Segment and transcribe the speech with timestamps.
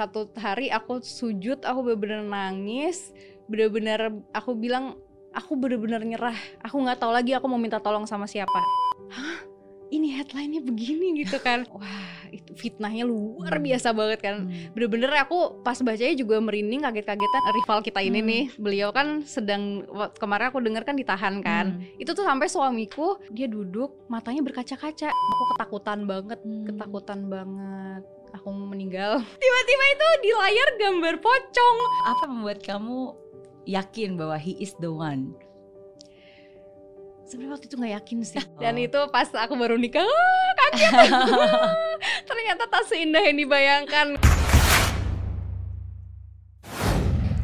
[0.00, 3.12] satu hari aku sujud aku bener-bener nangis
[3.44, 4.00] bener-bener
[4.32, 4.96] aku bilang
[5.36, 8.64] aku bener-bener nyerah aku nggak tahu lagi aku mau minta tolong sama siapa
[9.12, 9.38] hah
[9.90, 13.66] ini headline-nya begini gitu kan wah itu fitnahnya luar Hmm.
[13.66, 14.72] biasa banget kan Hmm.
[14.72, 18.28] bener-bener aku pas bacanya juga merinding kaget-kagetan rival kita ini Hmm.
[18.30, 19.84] nih beliau kan sedang
[20.16, 22.00] kemarin aku dengar kan ditahan kan Hmm.
[22.00, 26.64] itu tuh sampai suamiku dia duduk matanya berkaca-kaca aku ketakutan banget Hmm.
[26.70, 28.02] ketakutan banget
[28.32, 29.22] aku mau meninggal.
[29.42, 31.76] Tiba-tiba itu di layar gambar pocong.
[32.06, 33.14] Apa membuat kamu
[33.66, 35.34] yakin bahwa he is the one?
[37.30, 38.42] sebenarnya waktu itu nggak yakin sih.
[38.50, 38.58] Oh.
[38.58, 40.92] dan itu pas aku baru nikah ah, kaget
[42.28, 44.18] ternyata tak seindah yang dibayangkan.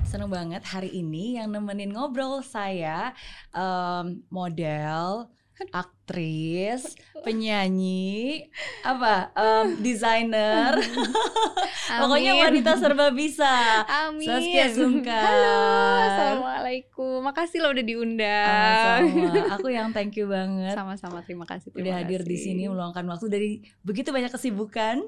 [0.02, 3.14] Seneng banget hari ini yang nemenin ngobrol saya
[3.54, 5.30] em, model,
[5.72, 8.46] aktris, penyanyi,
[8.84, 10.76] apa, em, desainer,
[12.00, 13.82] pokoknya wanita serba bisa.
[13.88, 14.28] Amin.
[14.28, 15.24] Saskia Sungkar.
[15.24, 15.58] Halo,
[16.06, 17.24] assalamualaikum.
[17.24, 19.00] Makasih lo udah diundang.
[19.10, 21.72] Sama, aku yang thank you banget Sama-sama, terima kasih.
[21.72, 22.44] udah terima hadir di kasih.
[22.52, 23.50] sini meluangkan waktu dari
[23.82, 25.02] begitu banyak kesibukan.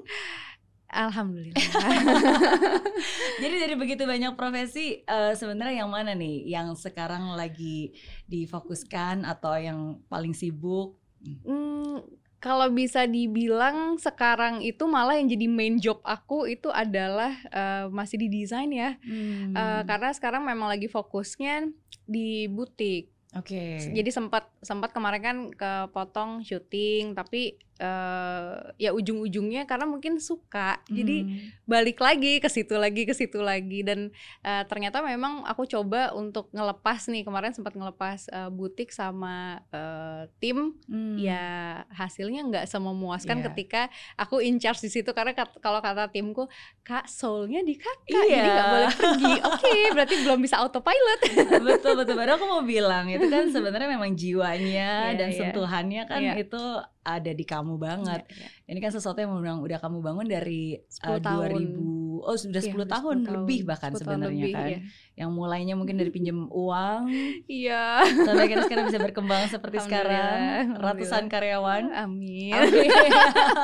[0.89, 1.61] Alhamdulillah.
[3.41, 7.93] Jadi dari begitu banyak profesi, eh, sebenarnya yang mana nih yang sekarang lagi
[8.25, 10.97] difokuskan atau yang paling sibuk?
[11.45, 12.01] Hmm,
[12.39, 18.17] kalau bisa dibilang sekarang itu malah yang jadi main job aku itu adalah eh, masih
[18.25, 18.97] di desain ya.
[19.05, 21.69] Hmm, Eh, karena sekarang memang lagi fokusnya
[22.09, 23.13] di butik.
[23.37, 23.77] Oke.
[23.77, 30.83] Jadi sempat sempat kemarin kan kepotong syuting tapi eh, ya ujung-ujungnya karena mungkin suka.
[30.85, 31.51] Jadi Hmm.
[31.63, 36.51] balik lagi ke situ lagi ke situ lagi dan eh, ternyata memang aku coba untuk
[36.51, 41.15] ngelepas nih kemarin sempat ngelepas eh, butik sama eh, tim Hmm.
[41.15, 41.47] ya
[41.89, 43.45] hasilnya nggak sememuaskan Iya.
[43.47, 43.81] ketika
[44.15, 46.45] aku in charge di situ karena kat- kalau kata timku
[46.81, 48.35] kak soulnya di kakak Iya.
[48.35, 51.19] jadi nggak boleh pergi oke berarti belum bisa autopilot
[51.69, 55.37] betul betul baru aku mau bilang itu kan sebenarnya memang jiwanya Iya, dan iya.
[55.39, 56.33] sentuhannya kan Iya.
[56.39, 56.63] itu
[57.11, 58.21] ada di kamu banget.
[58.25, 58.47] Iya, iya.
[58.69, 61.49] Ini kan sesuatu yang memang udah kamu bangun dari 10 eh, tahun.
[61.57, 64.67] 2000 oh sudah 10 Iya, udah tahun 10 lebih bahkan 10 tahun sebenarnya kan.
[64.67, 64.79] iya.
[65.15, 67.01] Yang mulainya mungkin dari pinjam uang
[67.47, 71.95] iya sampai akhirnya sekarang bisa berkembang seperti sekarang ratusan karyawan.
[71.95, 72.91] amin Amin.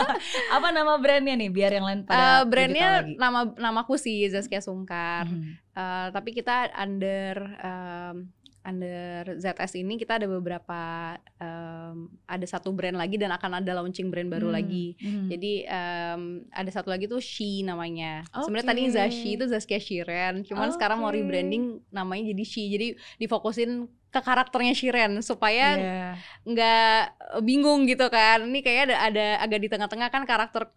[0.55, 5.27] Apa nama brandnya nih biar yang lain pada tahu brandnya nama namaku sih Zaskia Sungkar
[5.27, 5.67] Mhm.
[5.75, 8.31] Eh, tapi kita under em,
[8.65, 14.09] under ZS ini kita ada beberapa em, ada satu brand lagi dan akan ada launching
[14.09, 14.97] brand baru Hmm, lagi.
[14.97, 15.29] mhm.
[15.29, 18.25] Jadi em, ada satu lagi tuh She namanya.
[18.33, 18.71] Sebenarnya Oke.
[18.73, 22.65] tadi Zashi itu Zaskia Shiren, cuman sekarang mau rebranding namanya jadi She.
[22.67, 22.87] Jadi
[23.17, 26.09] difokusin ke karakternya Shiren supaya Iya.
[26.47, 26.99] nggak
[27.43, 28.47] bingung gitu kan.
[28.47, 30.71] Ini kayaknya ada ada agak di tengah-tengah kan karakter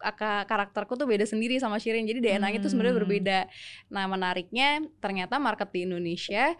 [0.44, 2.03] karakterku tuh beda sendiri sama Shirin.
[2.04, 3.03] Jadi DNA-nya tuh sebenarnya Hmm.
[3.06, 3.38] berbeda.
[3.88, 6.53] Nah, menariknya ternyata market di Indonesia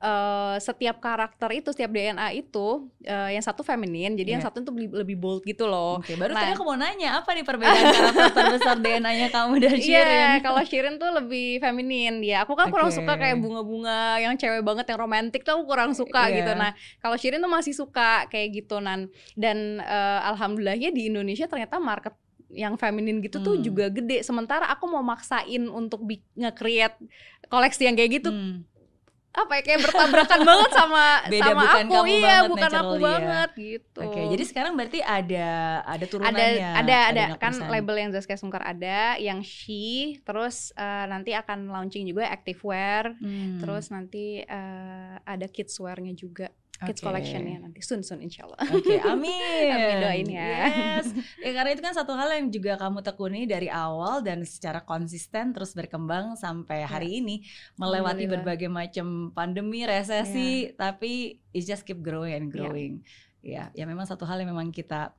[0.00, 4.46] eh, setiap karakter itu, setiap DNA itu eh, yang satu feminin, jadi yang Iya.
[4.46, 5.98] satu tuh lebih, lebih bold gitu loh.
[5.98, 6.40] Oke, baru Nah.
[6.40, 10.06] tadi aku mau nanya apa nih perbedaan karakter terbesar DNA-nya kamu dan Shirin?
[10.06, 12.42] Iya, kalau Shirin tuh lebih feminin dia.
[12.42, 12.96] Aku kan kurang Oke.
[12.96, 16.36] suka kayak bunga-bunga yang cewek banget yang romantis tuh aku kurang suka Iya.
[16.38, 16.52] gitu.
[16.54, 19.06] Nah, kalau Shirin tuh masih suka kayak gitu nan.
[19.34, 22.14] Dan eh, alhamdulillahnya di Indonesia ternyata market
[22.48, 23.62] yang feminin gitu tuh Hmm.
[23.62, 24.22] juga gede.
[24.22, 26.96] Sementara aku mau maksain untuk nge-create
[27.46, 28.62] koleksi yang kayak gitu Hmm.
[29.44, 31.94] Apa ya kayak bertabrakan banget sama Beda, sama bukan aku.
[31.94, 33.02] kamu iya, banget, bukan aku ya.
[33.04, 34.00] banget gitu.
[34.02, 35.48] Oke, jadi sekarang berarti ada
[35.84, 36.68] ada ada turunannya.
[36.74, 37.70] ada ada yang kan lapisan.
[37.70, 43.58] label yang Zaskia Sungkar ada yang she terus eh, nanti akan launching juga activewear Hmm,
[43.58, 46.48] terus nanti eh, ada kidswear-nya juga
[46.86, 47.10] kids oke.
[47.10, 49.70] collection-nya nanti soon soon insyaallah Oke, amin.
[49.74, 50.54] Amin, doain ya.
[50.70, 51.10] Yes.
[51.42, 55.50] Ya karena itu kan satu hal yang juga kamu tekuni dari awal dan secara konsisten
[55.50, 57.42] terus berkembang sampai hari ini
[57.74, 58.34] melewati Ya.
[58.34, 63.00] Berbagai macam pandemi, resesi, tapi it just keep growing and growing.
[63.40, 65.14] Ya, ya memang satu hal yang memang kita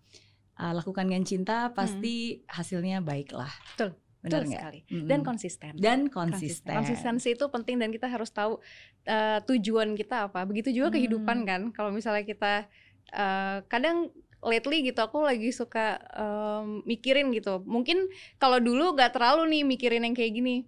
[0.59, 3.49] uh, lakukan dengan cinta pasti hasilnya baik lah.
[3.49, 3.67] Hmm.
[3.73, 3.89] Betul,
[4.19, 4.79] Benar betul sekali.
[4.85, 5.07] Mm-mm.
[5.07, 5.71] dan konsisten.
[5.75, 6.75] Dan konsisten.
[6.75, 8.59] konsistensi itu penting dan kita harus tahu
[9.03, 10.43] eh, tujuan kita apa.
[10.43, 10.95] Begitu juga Hmm.
[10.95, 11.61] kehidupan kan.
[11.71, 12.67] Kalau misalnya kita
[13.09, 17.59] eh, kadang lately gitu aku lagi suka em, mikirin gitu.
[17.61, 20.63] Mungkin kalau dulu gak terlalu nih mikirin yang kayak gini.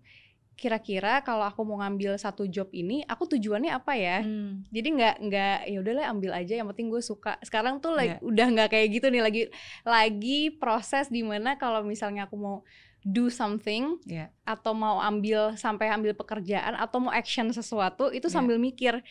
[0.53, 4.21] Kira-kira kalau aku mau ngambil satu job ini aku tujuannya apa ya?
[4.21, 4.61] Hmm.
[4.69, 6.53] jadi nggak nggak ya udahlah ambil aja.
[6.53, 7.33] Yang penting gue suka.
[7.41, 8.21] Sekarang tuh lagi, Iya.
[8.21, 9.21] udah nggak kayak gitu nih.
[9.23, 9.41] Lagi
[9.81, 12.57] lagi proses di mana kalau misalnya aku mau
[13.01, 14.29] do something Iya.
[14.43, 19.01] atau mau ambil sampai ambil pekerjaan atau mau action sesuatu itu sambil mikir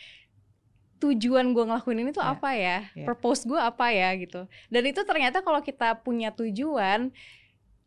[0.97, 2.31] tujuan gue ngelakuin ini tuh Iya.
[2.31, 3.05] apa ya Iya.
[3.09, 7.09] purpose gue apa ya gitu dan itu ternyata kalau kita punya tujuan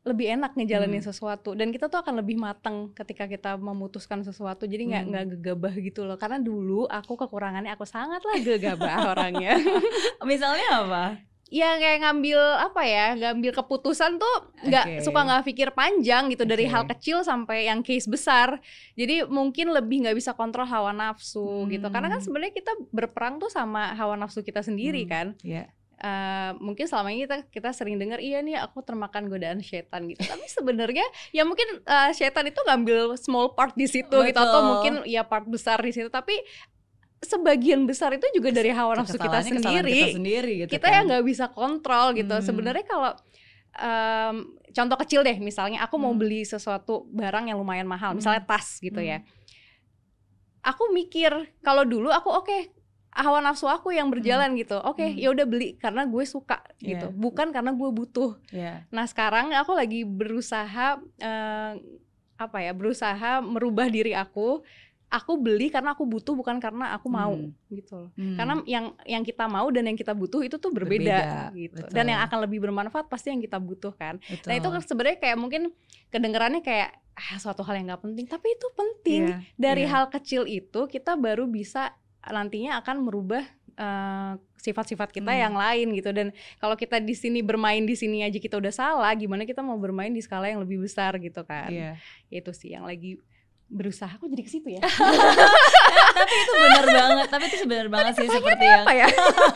[0.05, 1.09] lebih enak ngejalanin Hmm.
[1.09, 5.11] sesuatu dan kita tuh akan lebih matang ketika kita memutuskan sesuatu jadi nggak Hmm.
[5.11, 9.57] nggak gegabah gitu loh karena dulu aku kekurangannya aku sangatlah gegabah orangnya
[10.29, 11.05] Misalnya apa?
[11.46, 15.05] Ya kayak ngambil apa ya ngambil keputusan tuh nggak Oke.
[15.05, 16.73] suka nggak pikir panjang gitu dari Oke.
[16.73, 18.58] hal kecil sampai yang case besar
[18.93, 22.26] jadi mungkin lebih nggak bisa kontrol hawa nafsu gitu karena kan Hmm.
[22.26, 25.11] sebenarnya kita berperang tuh sama hawa nafsu kita sendiri Hmm.
[25.11, 25.69] kan Iya.
[25.94, 30.20] Eh, mungkin selama ini kita kita sering dengar iya nih aku termakan godaan setan gitu
[30.26, 34.69] tapi sebenarnya ya mungkin eh, setan itu ngambil small part di situ gitu atau Betul.
[34.69, 36.35] mungkin ya part besar di situ tapi
[37.25, 40.94] sebagian besar itu juga dari hawa nafsu kita sendiri kita sendiri gitu kita kan.
[40.94, 42.44] yang nggak bisa kontrol gitu Hmm.
[42.44, 43.12] sebenarnya kalau
[43.75, 44.37] em,
[44.71, 46.21] contoh kecil deh misalnya aku mau Hmm.
[46.21, 49.09] beli sesuatu barang yang lumayan mahal misalnya tas gitu Hmm.
[49.09, 49.19] ya
[50.62, 52.59] aku mikir kalau dulu aku oke
[53.15, 55.15] hawa nafsu aku yang berjalan gitu oke Hmm.
[55.15, 57.15] ya udah beli karena gue suka gitu Iya.
[57.15, 58.87] bukan karena gue butuh Iya.
[58.88, 61.73] nah sekarang aku lagi berusaha eh,
[62.35, 64.67] apa ya berusaha merubah diri aku
[65.14, 67.55] aku beli karena aku butuh bukan karena aku mau Hmm.
[67.70, 68.34] gitu loh Hmm.
[68.34, 71.94] karena yang yang kita mau dan yang kita butuh itu tuh berbeda, Berbeda, gitu betul.
[71.94, 74.46] dan yang akan lebih bermanfaat pasti yang kita butuhkan Betul.
[74.46, 75.62] nah itu kan sebenarnya kayak mungkin
[76.08, 79.93] kedengarannya kayak ah, suatu hal yang nggak penting tapi itu penting Iya, dari iya.
[79.93, 81.94] hal kecil itu kita baru bisa
[82.25, 85.40] nantinya akan merubah eh, sifat-sifat kita Hmm.
[85.40, 89.11] yang lain gitu dan kalau kita di sini bermain di sini aja kita udah salah
[89.12, 91.99] gimana kita mau bermain di skala yang lebih besar gitu kan Iya.
[92.31, 93.19] itu sih yang lagi
[93.66, 94.82] berusaha kok jadi ke situ ya
[96.16, 99.08] tapi itu benar banget tapi itu benar banget sih seperti yang apa ya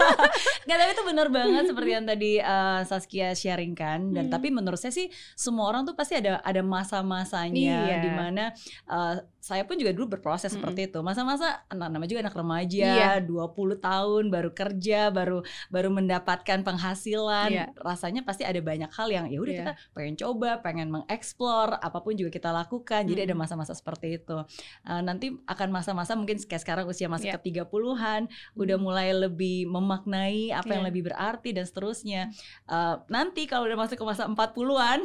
[0.68, 4.34] Nggak, tapi itu benar banget seperti yang tadi uh, Saskia sharingkan dan Hmm.
[4.34, 7.96] tapi menurut saya sih semua orang tuh pasti ada ada masa-masanya Iya.
[8.02, 8.44] di mana
[8.84, 10.60] uh, saya pun juga dulu berproses Mm-mm.
[10.60, 11.00] seperti itu.
[11.00, 13.24] Masa-masa anak nama juga anak remaja, Iya.
[13.24, 15.40] 20 tahun baru kerja, baru
[15.72, 17.48] baru mendapatkan penghasilan.
[17.48, 17.64] Iya.
[17.80, 19.60] Rasanya pasti ada banyak hal yang ya udah Iya.
[19.64, 23.08] kita pengen coba, pengen mengeksplor apa pun juga kita lakukan.
[23.08, 23.40] Jadi ada Mm-mm.
[23.40, 24.38] masa-masa seperti itu.
[24.86, 27.40] Uh, nanti akan masa-masa mungkin kayak sekarang usia masih Iya.
[27.40, 30.88] ke 30-an udah mulai lebih memaknai apa yang Iya.
[30.92, 32.30] lebih berarti dan seterusnya.
[32.70, 35.00] Uh, nanti kalau udah masuk ke masa 40-an,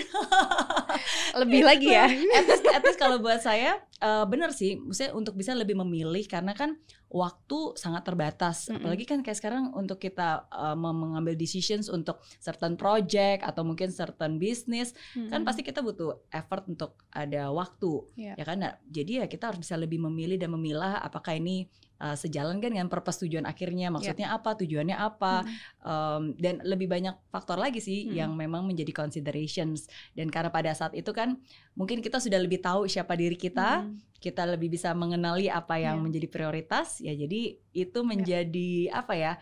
[1.41, 2.05] lebih lagi ya
[2.37, 6.23] at least, at least kalau buat saya uh, bener sih, maksudnya untuk bisa lebih memilih
[6.29, 6.77] karena kan
[7.13, 8.67] waktu sangat terbatas.
[8.67, 8.81] Mm-mm.
[8.81, 14.41] Apalagi kan kayak sekarang untuk kita uh, mengambil decisions untuk certain project atau mungkin certain
[14.41, 14.97] business,
[15.29, 18.33] kan pasti kita butuh effort untuk ada waktu, Iya.
[18.33, 18.57] ya kan?
[18.65, 21.69] Nah, jadi ya kita harus bisa lebih memilih dan memilah apakah ini
[22.03, 25.55] uh, sejalan kan dengan purpose tujuan akhirnya, maksudnya apa, tujuannya apa, Mm.
[25.87, 28.19] um, dan lebih banyak faktor lagi sih Mm-mm.
[28.19, 29.87] yang memang menjadi considerations.
[30.11, 31.39] Dan karena pada saat itu kan
[31.79, 33.87] mungkin kita sudah lebih tahu siapa diri kita.
[33.87, 34.11] Mm.
[34.23, 36.03] kita lebih bisa mengenali apa yang Iya.
[36.07, 37.03] menjadi prioritas.
[37.03, 39.33] Ya jadi itu menjadi apa ya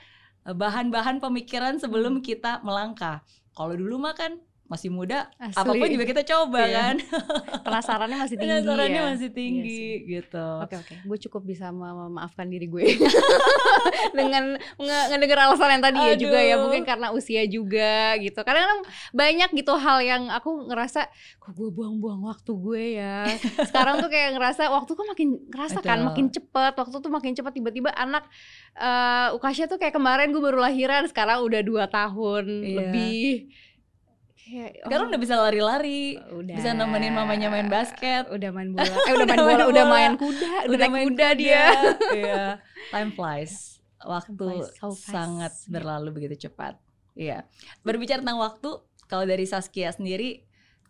[0.42, 3.22] bahan-bahan pemikiran sebelum kita melangkah.
[3.54, 4.42] Kalau dulu mah kan
[4.72, 5.52] masih muda Asli.
[5.58, 6.72] apa pun juga kita coba Iya.
[6.74, 6.96] kan
[7.66, 9.10] penasarannya masih tinggi penasarannya ya.
[9.12, 9.96] masih Iya tinggi sih.
[10.10, 12.86] gitu Oke oke, gue cukup bisa mema- memaafkan diri gue
[14.14, 14.44] dengan
[14.78, 16.62] nge- ngedenger alasan yang tadi ya juga ya Aduh.
[16.64, 18.40] mungkin karena usia juga gitu.
[18.40, 18.80] Karena kan
[19.12, 21.08] banyak gitu hal yang aku ngerasa
[21.38, 23.28] kok gue buang-buang waktu gue ya.
[23.68, 27.54] Sekarang tuh kayak ngerasa waktu tuh makin ngerasa kan makin cepet, waktu tuh makin cepet
[27.54, 28.24] tiba-tiba anak
[28.74, 32.76] eh Ukasha tuh kayak kemarin gue baru lahiran, sekarang udah dua tahun Iya.
[32.78, 33.32] lebih.
[34.42, 36.56] Sekarang oh, udah bisa lari-lari udah.
[36.58, 38.26] bisa nemenin mamanya main basket.
[38.28, 38.84] Udah main bola.
[39.08, 39.94] Eh udah main Udah main bola udah bola.
[39.94, 41.64] main kuda udah, naik main kuda dia.
[42.20, 42.44] Iya.
[42.90, 43.54] Time flies.
[44.02, 45.08] Waktu flies so fast.
[45.08, 45.70] sangat Iya.
[45.70, 46.76] berlalu begitu cepat.
[47.14, 47.46] Iya.
[47.82, 48.70] Berbicara tentang waktu
[49.06, 50.44] kalau dari Saskia sendiri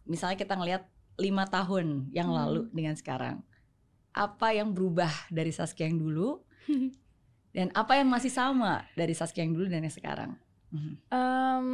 [0.04, 2.38] misalnya kita ngelihat lima tahun yang Hmm.
[2.40, 3.44] lalu dengan sekarang
[4.12, 6.40] apa yang berubah dari Saskia yang dulu?
[7.52, 10.32] Dan apa yang masih sama dari Saskia yang dulu dan yang sekarang.
[11.12, 11.68] Em,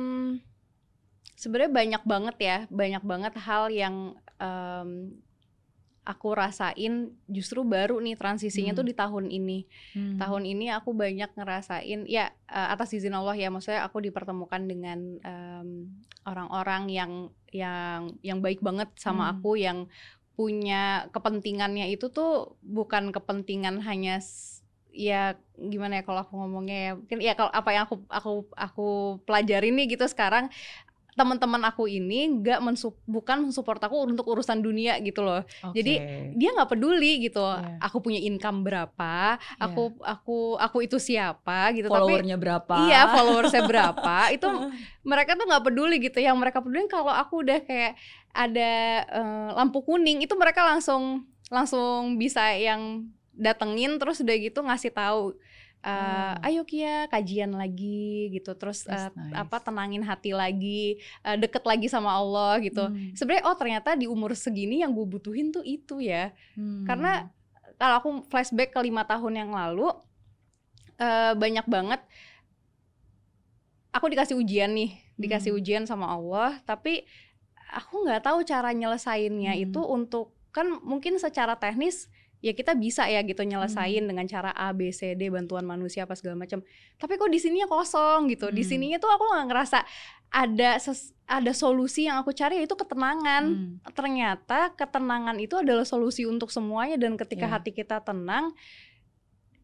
[1.37, 5.13] sebenarnya banyak banget ya, banyak banget hal yang em,
[6.07, 8.79] aku rasain justru baru nih transisinya Hmm.
[8.79, 9.67] tuh di tahun ini.
[10.17, 15.19] Tahun ini aku banyak ngerasain ya eh, atas izin Allah ya, maksudnya aku dipertemukan dengan
[15.21, 15.69] em,
[16.25, 17.11] orang-orang yang
[17.53, 19.33] yang yang baik banget sama Hmm.
[19.39, 19.85] aku yang
[20.33, 24.21] punya kepentingannya itu tuh bukan kepentingan hanya
[24.93, 28.87] ya gimana ya kalau aku ngomongnya ya mungkin ya kalau apa yang aku aku aku
[29.25, 30.49] pelajari nih gitu sekarang
[31.17, 35.41] teman-teman aku ini nggak mensup bukan mensupport aku untuk urusan dunia gitu loh.
[35.73, 36.37] Jadi, Oke.
[36.37, 37.41] dia nggak peduli gitu.
[37.41, 37.81] Iya.
[37.81, 39.65] aku punya income berapa Iya.
[39.65, 41.89] aku aku aku itu siapa gitu.
[41.89, 42.75] Tapi followernya berapa?
[42.85, 44.15] iya followersnya berapa.
[44.35, 44.47] Itu
[45.01, 46.21] mereka tuh nggak peduli gitu.
[46.21, 47.97] Yang mereka peduli kalau aku udah kayak
[48.37, 48.71] ada
[49.09, 55.37] eh, lampu kuning itu mereka langsung langsung bisa yang datengin terus udah gitu ngasih tahu
[55.87, 56.45] uh, Oh.
[56.45, 59.33] ayo Kia kajian lagi gitu terus That's uh, nice.
[59.39, 63.15] apa tenangin hati lagi uh, deket lagi sama Allah gitu Hmm.
[63.15, 66.83] sebenarnya oh ternyata di umur segini yang gue butuhin tuh itu ya Hmm.
[66.83, 67.31] karena
[67.77, 69.87] kalau aku flashback ke lima tahun yang lalu
[70.97, 72.01] eh, banyak banget
[73.91, 75.59] aku dikasih ujian nih dikasih Hmm.
[75.59, 77.05] ujian sama Allah tapi
[77.69, 79.63] aku nggak tahu cara nyelesainnya Hmm.
[79.63, 84.09] itu untuk kan mungkin secara teknis ya kita bisa ya gitu nyelesain Hmm.
[84.09, 86.61] dengan cara A B C D bantuan manusia apa segala macam
[86.95, 88.69] tapi kok di sininya kosong gitu di Hmm.
[88.69, 89.79] sininya tuh aku nggak ngerasa
[90.27, 93.91] ada ses- ada solusi yang aku cari yaitu ketenangan Hmm.
[93.91, 97.53] ternyata ketenangan itu adalah solusi untuk semuanya dan ketika Iya.
[97.57, 98.53] hati kita tenang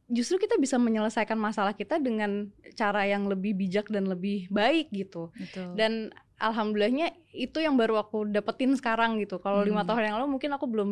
[0.10, 5.32] justru kita bisa menyelesaikan masalah kita dengan cara yang lebih bijak dan lebih baik gitu
[5.34, 5.74] Betul.
[5.74, 5.92] dan
[6.38, 9.90] alhamdulillahnya itu yang baru aku dapetin sekarang gitu kalau lima Hmm.
[9.90, 10.90] tahun yang lalu mungkin aku belum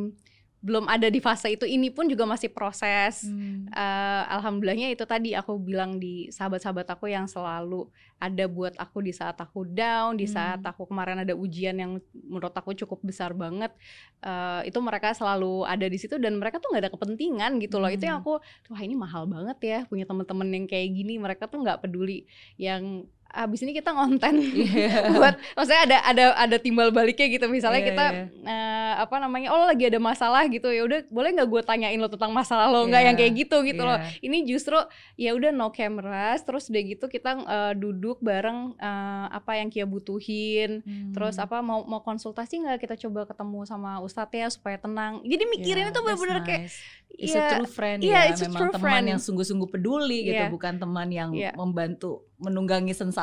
[0.62, 3.65] belum ada di fase itu ini pun juga masih proses Hmm.
[3.72, 7.88] Eh, alhamdulillahnya itu tadi aku bilang di sahabat-sahabat aku yang selalu
[8.20, 10.70] ada buat aku di saat aku down, di saat Hmm.
[10.70, 13.74] aku kemarin ada ujian yang menurut aku cukup besar banget.
[14.22, 17.89] eh, itu mereka selalu ada di situ dan mereka tuh nggak ada kepentingan gitu loh.
[17.89, 18.25] Itu yang Hmm.
[18.27, 18.34] aku,
[18.70, 21.18] wah ini mahal banget ya punya teman-teman yang kayak gini.
[21.18, 24.35] Mereka tuh nggak peduli yang abis ini kita ngonten
[24.67, 25.07] Iya.
[25.15, 28.23] buat maksudnya ada ada ada timbal baliknya gitu misalnya Iya, kita iya.
[28.43, 31.95] eh, apa namanya oh lo lagi ada masalah gitu ya udah boleh nggak gue tanyain
[31.95, 34.19] lo tentang masalah lo nggak Iya, yang kayak gitu gitu loh Iya.
[34.21, 34.77] ini justru
[35.15, 39.85] ya udah no cameras terus udah gitu kita eh, duduk bareng eh, apa yang Kia
[39.85, 41.45] butuhin terus Hmm.
[41.45, 45.79] apa mau mau konsultasi nggak kita coba ketemu sama ustadz ya supaya tenang jadi mikirin
[45.81, 46.79] Yeah, itu that's bener-bener kayak nice.
[47.11, 49.05] It's ya a true friend iya, ya, it's a memang true teman friend.
[49.05, 50.50] yang sungguh-sungguh peduli gitu, Iya.
[50.50, 51.51] bukan teman yang Iya.
[51.53, 53.21] membantu menunggangi sensasi.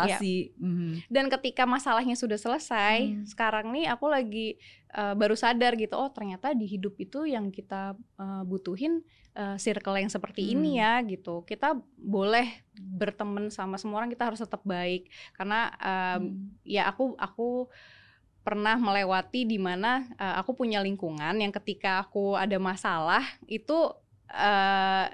[0.54, 1.10] Mhm.
[1.10, 3.24] dan ketika masalahnya sudah selesai Hmm.
[3.24, 4.54] sekarang nih aku lagi
[4.92, 9.02] uh, baru sadar gitu oh ternyata di hidup itu yang kita uh, butuhin
[9.34, 10.82] uh, circle yang seperti ini Hmm.
[10.82, 16.54] ya gitu kita boleh berteman sama semua orang kita harus tetap baik karena um, Hmm.
[16.62, 17.66] ya aku aku
[18.40, 23.92] pernah melewati di mana uh, aku punya lingkungan yang ketika aku ada masalah itu
[24.32, 25.04] uh,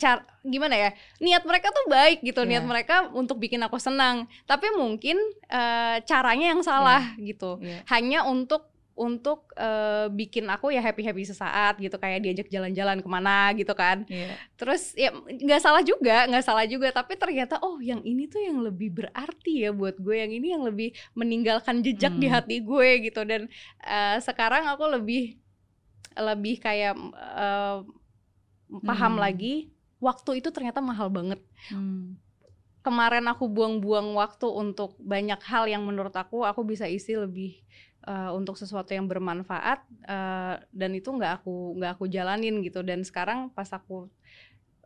[0.00, 0.90] car gimana ya
[1.20, 2.70] niat mereka tuh baik gitu niat Iya.
[2.72, 7.84] mereka untuk bikin aku senang tapi mungkin uh, caranya yang salah gitu Iya.
[7.86, 8.64] hanya untuk
[8.96, 13.72] untuk uh, bikin aku ya happy happy sesaat gitu kayak diajak jalan-jalan ke mana gitu
[13.72, 14.36] kan Iya.
[14.56, 18.60] terus ya nggak salah juga nggak salah juga tapi ternyata oh yang ini tuh yang
[18.60, 22.34] lebih berarti ya buat gue yang ini yang lebih meninggalkan jejak di Hmm.
[22.34, 23.48] hati gue gitu dan
[23.80, 25.40] eh, sekarang aku lebih
[26.16, 27.78] lebih kayak eh,
[28.84, 29.22] paham Hmm.
[29.22, 32.16] lagi waktu itu ternyata mahal banget Hmm.
[32.80, 37.60] kemarin aku buang-buang waktu untuk banyak hal yang menurut aku aku bisa isi lebih
[38.02, 43.04] eh, untuk sesuatu yang bermanfaat eh, dan itu nggak aku nggak aku jalanin gitu dan
[43.04, 44.08] sekarang pas aku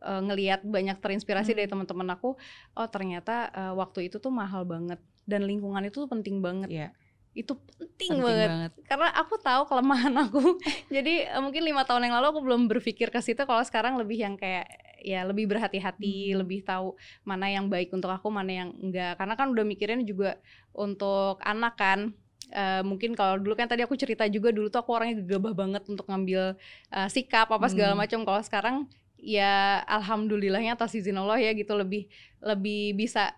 [0.02, 1.58] eh, ngelihat banyak terinspirasi Hmm.
[1.58, 2.34] dari teman-teman aku
[2.74, 6.88] oh ternyata eh, waktu itu tuh mahal banget dan lingkungan itu tuh penting banget Iya.
[7.32, 8.72] itu penting, Penting banget banget.
[8.86, 10.38] karena aku tahu kelemahan aku
[10.94, 14.34] jadi mungkin lima tahun yang lalu aku belum berpikir ke situ kalau sekarang lebih yang
[14.34, 14.66] kayak
[15.04, 16.40] ya lebih berhati-hati Hmm.
[16.40, 16.96] lebih tahu
[17.28, 20.40] mana yang baik untuk aku mana yang enggak karena kan udah mikirin juga
[20.72, 22.00] untuk anak kan
[22.52, 25.82] Eh, mungkin kalau dulu kan tadi aku cerita juga dulu tuh aku orangnya gegabah banget
[25.88, 26.54] untuk ngambil
[26.92, 28.04] eh, sikap apa segala Hmm.
[28.04, 28.76] macam kalau sekarang
[29.16, 32.04] ya alhamdulillahnya atas izin Allah ya gitu lebih
[32.44, 33.32] lebih bisa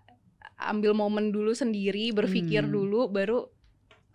[0.58, 2.75] ambil momen dulu sendiri berpikir Hmm.
[2.75, 3.46] dulu baru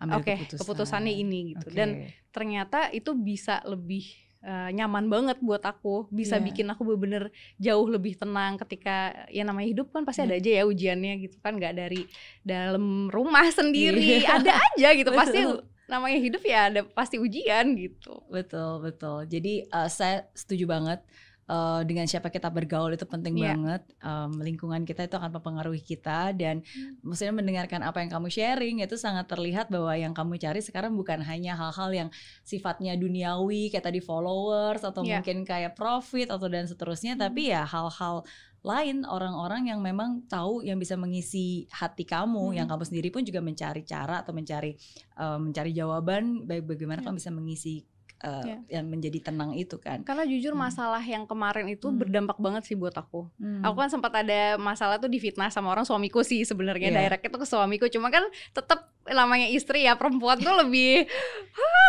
[0.02, 0.60] oke keputusan.
[0.60, 1.76] keputusannya ini gitu Oke.
[1.78, 1.88] dan
[2.28, 4.04] ternyata itu bisa lebih
[4.42, 6.44] eh, nyaman banget buat aku bisa Iya.
[6.44, 7.24] bikin aku bener-bener
[7.56, 8.96] jauh lebih tenang ketika
[9.28, 10.28] ya namanya hidup kan pasti Iya.
[10.28, 12.02] ada aja ya ujiannya gitu kan nggak dari
[12.42, 14.38] dalam rumah sendiri Iya.
[14.38, 15.40] ada aja gitu pasti
[15.84, 19.26] namanya hidup ya ada pasti ujian gitu Betul, betul.
[19.26, 20.98] Jadi uh, saya setuju banget
[21.46, 23.54] uh, dengan siapa kita bergaul itu penting Iya.
[23.54, 23.82] banget.
[23.98, 26.98] Um, lingkungan kita itu akan mempengaruhi kita dan Hmm.
[27.02, 31.22] maksudnya mendengarkan apa yang kamu sharing itu sangat terlihat bahwa yang kamu cari sekarang bukan
[31.22, 32.08] hanya hal-hal yang
[32.42, 35.18] sifatnya duniawi kayak tadi followers atau Iya.
[35.20, 38.22] mungkin kayak profit atau dan seterusnya, tapi ya hal-hal
[38.62, 42.56] lain orang-orang yang memang tahu yang bisa mengisi hati kamu, Hmm.
[42.62, 44.78] yang kamu sendiri pun juga mencari cara atau mencari
[45.18, 47.10] um, mencari jawaban baik bagaimana Iya.
[47.10, 47.82] kamu bisa mengisi
[48.22, 48.58] uh, Iya.
[48.72, 50.02] yang menjadi tenang itu kan.
[50.02, 50.62] karena jujur Hmm.
[50.64, 51.98] masalah yang kemarin itu Hmm.
[51.98, 53.62] berdampak banget sih buat aku Hmm.
[53.62, 56.98] Aku kan sempat ada masalah tuh difitnah sama orang suamiku sih sebenarnya Iya.
[57.04, 61.04] direct itu ke suamiku cuma kan tetap namanya istri ya perempuan tuh lebih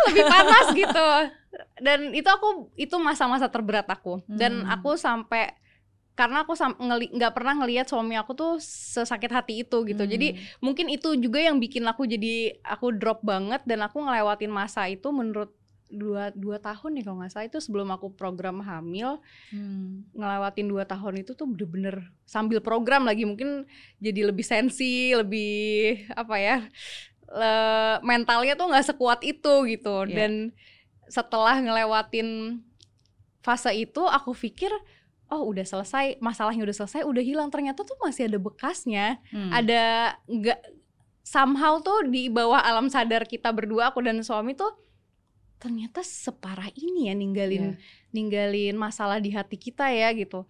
[0.08, 1.10] lebih panas gitu
[1.80, 4.74] dan itu aku itu masa-masa terberat aku dan Hmm.
[4.74, 5.54] aku sampai
[6.14, 10.42] karena aku nggak pernah ngelihat suami aku tuh sesakit hati itu gitu jadi Hmm.
[10.62, 15.10] mungkin itu juga yang bikin aku jadi aku drop banget dan aku ngelewatin masa itu
[15.10, 15.50] menurut
[15.94, 19.22] dua dua tahun nih kalau nggak salah itu sebelum aku program hamil
[19.54, 20.18] hmm.
[20.18, 23.70] ngelewatin dua tahun itu tuh bener-bener sambil program lagi mungkin
[24.02, 26.58] jadi lebih sensi lebih apa ya
[27.30, 27.54] le,
[28.02, 30.14] mentalnya tuh nggak sekuat itu gitu yeah.
[30.14, 30.32] dan
[31.08, 32.60] setelah ngelewatin
[33.46, 34.74] fase itu aku pikir
[35.30, 39.52] oh udah selesai masalahnya udah selesai udah hilang ternyata tuh masih ada bekasnya hmm.
[39.52, 39.84] ada
[40.26, 40.60] nggak
[41.24, 44.70] somehow tuh di bawah alam sadar kita berdua aku dan suami tuh
[45.64, 48.12] ternyata separah ini ya ninggalin yeah.
[48.12, 50.44] ninggalin masalah di hati kita ya gitu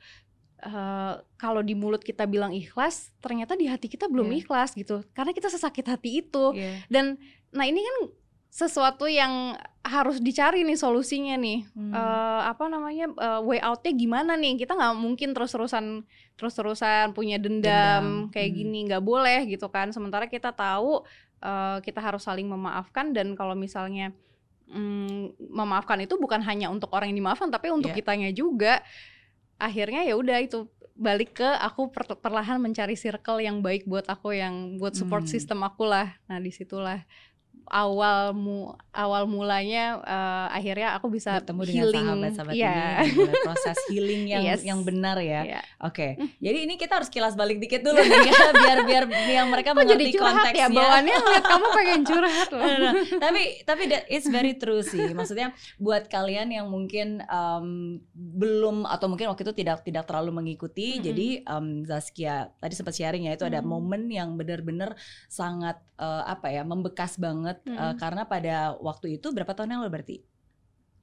[0.64, 4.40] Uh, kalau di mulut kita bilang ikhlas, ternyata di hati kita belum yeah.
[4.40, 6.56] ikhlas gitu, karena kita sesakit hati itu.
[6.56, 6.80] Yeah.
[6.88, 7.20] Dan
[7.52, 8.16] nah ini kan
[8.48, 11.90] sesuatu yang harus dicari nih solusinya nih hmm.
[11.90, 16.06] uh, apa namanya uh, way outnya gimana nih kita nggak mungkin terus terusan
[16.38, 18.30] terus terusan punya dendam, dendam.
[18.30, 18.58] kayak hmm.
[18.62, 21.02] gini nggak boleh gitu kan sementara kita tahu
[21.42, 24.14] uh, kita harus saling memaafkan dan kalau misalnya
[24.74, 27.98] um, memaafkan itu bukan hanya untuk orang yang dimaafkan tapi untuk yeah.
[27.98, 28.82] kitanya juga
[29.62, 34.38] akhirnya ya udah itu balik ke aku per perlahan mencari circle yang baik buat aku
[34.38, 35.34] yang buat support hmm.
[35.34, 37.02] system aku lah nah di situlah
[37.72, 41.92] awal mu awal mulanya uh, akhirnya aku bisa bertemu healing.
[41.92, 43.02] dengan sahabat-sahabat yeah.
[43.02, 44.62] ini mulai proses healing yang yes.
[44.62, 45.42] yang benar ya.
[45.42, 45.64] Yeah.
[45.82, 46.14] Oke.
[46.18, 46.22] Okay.
[46.22, 46.30] Mm.
[46.40, 49.82] Jadi ini kita harus kilas balik dikit dulu nih ya biar biar yang mereka Kok
[49.82, 50.22] mengerti jadi ya?
[50.22, 50.62] konteksnya.
[50.62, 52.66] ya bawaannya ngeliat kamu pengen curhat loh.
[53.18, 55.12] tapi tapi that is very true sih.
[55.12, 60.96] Maksudnya buat kalian yang mungkin um, belum atau mungkin waktu itu tidak tidak terlalu mengikuti.
[60.96, 61.06] Mm -hmm.
[61.10, 63.58] Jadi um, Zaskia tadi sempat sharing ya itu mm -hmm.
[63.58, 64.94] ada momen yang benar-benar
[65.26, 67.18] sangat uh, apa ya membekas
[67.54, 67.78] banget hmm.
[67.78, 70.18] uh, karena pada waktu itu berapa tahun yang lalu berarti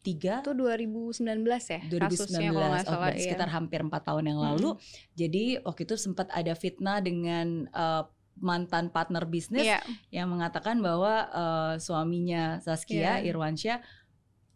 [0.00, 3.21] tiga itu 2019 ya 2019 kasusnya kalau oh, salah, iya.
[3.21, 4.80] sekitar hampir empat tahun yang lalu hmm.
[5.12, 8.09] jadi waktu itu sempat ada fitnah dengan uh,
[8.40, 9.85] mantan partner bisnis yeah.
[10.09, 13.28] yang mengatakan bahwa uh, suaminya Saskia yeah.
[13.28, 13.85] Irwansyah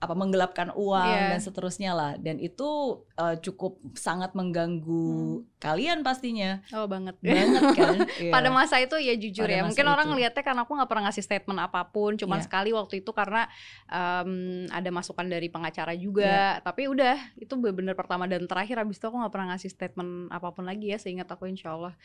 [0.02, 1.30] apa menggelapkan uang yeah.
[1.32, 5.56] dan seterusnya lah dan itu uh, cukup sangat mengganggu hmm.
[5.56, 8.34] kalian pastinya oh banget banget kan yeah.
[8.34, 9.94] pada masa itu ya jujur pada ya mungkin itu.
[9.94, 12.44] orang ngelihatnya karena aku nggak pernah ngasih statement apa pun cuman yeah.
[12.44, 13.48] sekali waktu itu karena
[13.88, 14.30] um,
[14.68, 16.64] ada masukan dari pengacara juga yeah.
[16.64, 20.48] tapi udah itu benar-benar pertama dan terakhir abis itu aku nggak pernah ngasih statement apa
[20.52, 21.96] pun lagi ya seingat aku insya Allah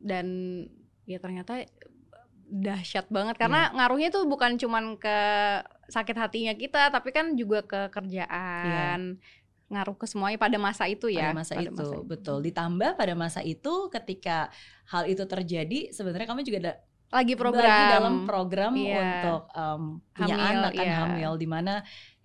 [0.00, 0.26] dan
[1.06, 1.62] ya ternyata
[2.50, 3.74] dahsyat banget karena yeah.
[3.78, 5.18] ngaruhnya tuh bukan cuman ke
[5.86, 9.70] sakit hatinya kita tapi kan juga ke kerjaan yeah.
[9.70, 12.90] ngaruh ke semuanya pada masa itu ya pada masa, pada itu, masa itu betul ditambah
[12.98, 14.50] pada masa itu ketika
[14.90, 16.74] hal itu terjadi sebenarnya kamu juga ada
[17.10, 18.98] lagi program lagi dalam program yeah.
[18.98, 19.82] untuk um,
[20.14, 20.98] punya hamil, anak kan yeah.
[21.06, 21.74] hamil di mana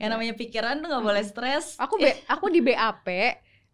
[0.02, 3.08] yang namanya pikiran tuh nggak boleh stres aku be, aku di BAP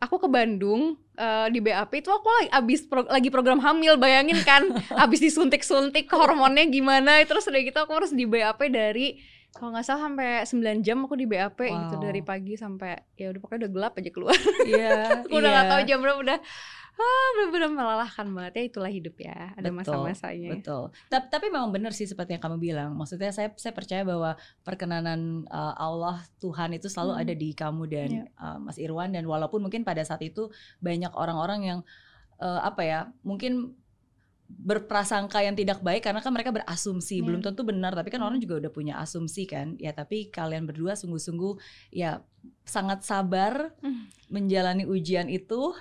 [0.02, 4.42] aku ke Bandung uh, di BAP itu aku lagi abis pro, lagi program hamil bayangin
[4.42, 4.66] kan
[5.06, 10.08] abis disuntik-suntik hormonnya gimana terus udah gitu aku harus di BAP dari kalau nggak salah
[10.08, 11.76] sampai 9 jam aku di BAP wow.
[11.86, 14.40] gitu dari pagi sampai ya udah pokoknya udah gelap aja keluar.
[14.64, 14.80] Iya.
[14.80, 15.74] Yeah, aku udah nggak yeah.
[15.76, 16.40] tahu jam berapa udah
[17.02, 21.92] ah benar-benar melelahkan banget ya itulah hidup ya ada masa-masanya betul tapi, tapi memang benar
[21.92, 26.86] sih seperti yang kamu bilang maksudnya saya saya percaya bahwa perkenanan uh, Allah Tuhan itu
[26.88, 27.22] selalu hmm.
[27.26, 28.28] ada di kamu dan yeah.
[28.38, 31.80] uh, Mas Irwan dan walaupun mungkin pada saat itu banyak orang-orang yang
[32.38, 33.74] uh, apa ya mungkin
[34.52, 37.26] berprasangka yang tidak baik karena kan mereka berasumsi yeah.
[37.26, 38.46] belum tentu benar tapi kan orang hmm.
[38.46, 41.56] juga udah punya asumsi kan ya tapi kalian berdua sungguh-sungguh
[41.96, 42.20] ya
[42.68, 44.28] sangat sabar hmm.
[44.28, 45.72] menjalani ujian itu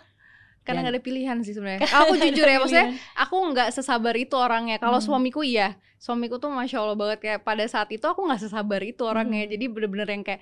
[0.70, 4.78] karena nggak ada pilihan sih sebenarnya aku jujur ya maksudnya aku nggak sesabar itu orangnya
[4.78, 5.06] kalau hmm.
[5.10, 9.02] suamiku iya suamiku tuh masya allah banget kayak pada saat itu aku nggak sesabar itu
[9.04, 9.52] orangnya hmm.
[9.52, 10.40] jadi bener-bener yang kayak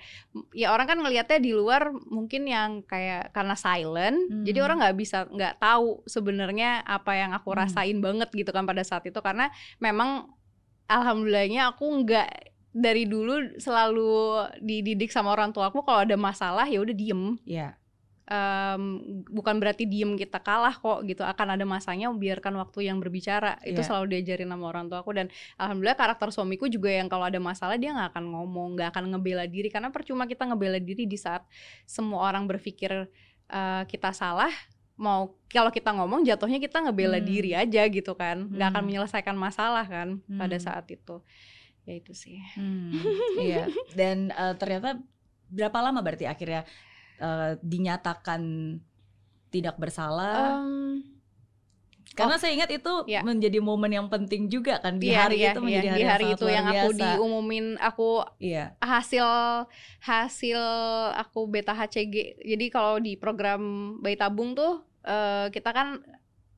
[0.55, 4.45] ya orang kan ngelihatnya di luar mungkin yang kayak karena silent hmm.
[4.47, 7.59] jadi orang nggak bisa nggak tahu sebenarnya apa yang aku hmm.
[7.59, 8.05] rasain hmm.
[8.05, 10.29] banget gitu kan pada saat itu karena memang
[10.87, 12.29] alhamdulillahnya aku nggak
[12.69, 17.35] dari dulu selalu dididik sama orang tua aku kalau ada masalah ya udah diem.
[17.43, 17.78] Yeah
[18.29, 21.25] um, bukan berarti diem kita kalah kok gitu.
[21.25, 23.57] Akan ada masanya biarkan waktu yang berbicara.
[23.65, 23.87] Itu yeah.
[23.89, 25.11] selalu diajarin sama orang tua aku.
[25.17, 29.03] Dan alhamdulillah karakter suamiku juga yang kalau ada masalah dia nggak akan ngomong nggak akan
[29.17, 29.67] ngebela diri.
[29.73, 31.43] Karena percuma kita ngebela diri di saat
[31.83, 33.09] semua orang berpikir
[33.49, 34.53] uh, kita salah.
[34.99, 37.27] Mau kalau kita ngomong jatuhnya kita ngebela hmm.
[37.27, 38.47] diri aja gitu kan.
[38.47, 38.75] Nggak hmm.
[38.77, 40.37] akan menyelesaikan masalah kan hmm.
[40.37, 41.19] pada saat itu.
[41.89, 42.37] Ya itu sih.
[42.53, 42.93] Hmm,
[43.41, 43.65] iya.
[43.97, 45.01] Dan uh, ternyata
[45.49, 46.61] berapa lama berarti akhirnya
[47.19, 48.41] uh, dinyatakan
[49.53, 50.63] tidak bersalah?
[50.63, 51.03] Um,
[52.17, 53.21] karena oh, saya ingat itu ya.
[53.23, 56.05] menjadi momen yang penting juga kan di ya, hari ya, itu menjadi ya, hari, di
[56.09, 58.09] hari yang itu yang aku diumumin aku
[58.41, 58.65] ya.
[58.83, 59.27] hasil
[60.03, 60.61] hasil
[61.15, 62.43] aku beta HCG.
[62.43, 66.03] Jadi kalau di program bayi tabung tuh uh, kita kan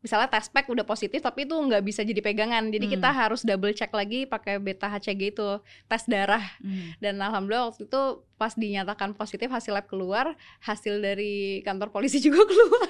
[0.01, 2.93] misalnya tes pack udah positif tapi itu nggak bisa jadi pegangan jadi Hmm.
[2.95, 5.47] kita harus double check lagi pakai beta HCG itu
[5.85, 6.97] tes darah Hmm.
[6.97, 8.01] dan alhamdulillah waktu itu
[8.35, 12.89] pas dinyatakan positif hasil lab keluar hasil dari kantor polisi juga keluar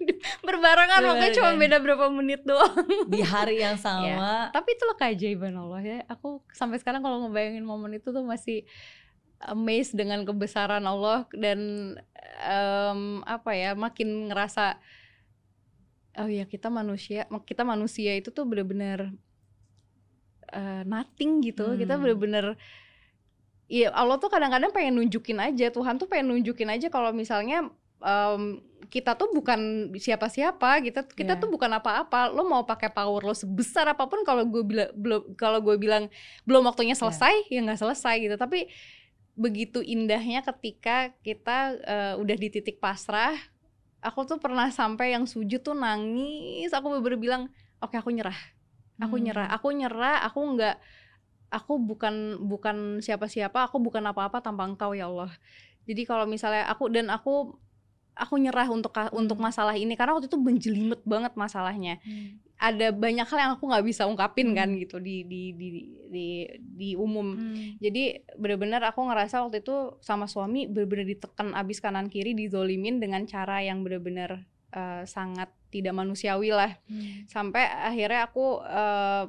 [0.42, 1.60] berbarengan makanya cuma Berbarengan.
[1.60, 2.74] beda berapa menit doang
[3.06, 4.50] Di hari yang sama.
[4.50, 8.66] tapi itulah keajaiban Allah ya aku sampai sekarang kalau ngebayangin momen itu tuh masih
[9.40, 11.58] amazed dengan kebesaran Allah dan
[12.40, 14.76] em, apa ya makin ngerasa
[16.18, 19.14] oh ya kita manusia kita manusia itu tuh bener-bener
[20.50, 21.78] eh, nothing gitu.
[21.78, 22.02] Kita Hmm.
[22.02, 22.46] bener-bener
[23.70, 27.70] Iya Allah tuh kadang-kadang pengen nunjukin aja Tuhan tuh pengen nunjukin aja kalau misalnya
[28.02, 28.58] em,
[28.90, 31.42] kita tuh bukan siapa-siapa kita kita Iya.
[31.46, 32.34] tuh bukan apa-apa.
[32.34, 36.10] Lo mau pakai power lo sebesar apa pun kalau gue bilang belum kalau gue bilang
[36.42, 38.34] belum waktunya selesai ya nggak selesai gitu.
[38.34, 38.66] Tapi
[39.38, 43.38] begitu indahnya ketika kita eh, udah di titik pasrah
[44.00, 46.72] aku tuh pernah sampai yang sujud tuh nangis.
[46.72, 47.42] Aku bener-bener bilang
[47.80, 48.36] oke aku nyerah.
[49.00, 49.24] Aku Hmm.
[49.28, 49.48] nyerah.
[49.56, 50.24] Aku nyerah.
[50.28, 50.76] Aku nggak
[51.52, 53.68] aku bukan bukan siapa-siapa.
[53.68, 55.32] Aku bukan apa-apa tanpa engkau ya Allah.
[55.88, 57.56] Jadi kalau misalnya aku dan aku
[58.20, 59.48] aku nyerah untuk ka- untuk Hmm.
[59.48, 61.96] masalah ini karena waktu itu menjelimet banget masalahnya
[62.60, 64.78] ada banyak hal yang aku nggak bisa ungkapin kan Hmm.
[64.78, 65.68] gitu di di di
[66.06, 66.26] di,
[66.60, 67.80] di umum Hmm.
[67.80, 68.02] jadi
[68.36, 73.64] benar-benar aku ngerasa waktu itu sama suami benar-benar ditekan abis kanan kiri dizolimin dengan cara
[73.64, 77.24] yang benar-benar eh, sangat tidak manusiawi lah Hmm.
[77.26, 79.24] sampai akhirnya aku eh,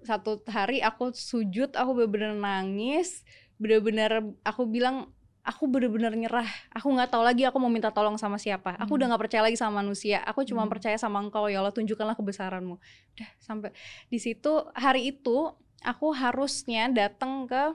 [0.00, 3.20] satu hari aku sujud aku bener-bener nangis
[3.60, 8.36] bener-bener aku bilang aku bener-bener nyerah aku nggak tahu lagi aku mau minta tolong sama
[8.36, 8.98] siapa aku Hmm.
[9.00, 10.70] udah nggak percaya lagi sama manusia aku cuma Hmm.
[10.70, 12.76] percaya sama engkau ya Allah tunjukkanlah kebesaranmu
[13.16, 13.72] udah sampai
[14.06, 15.48] di situ hari itu
[15.80, 17.72] aku harusnya datang ke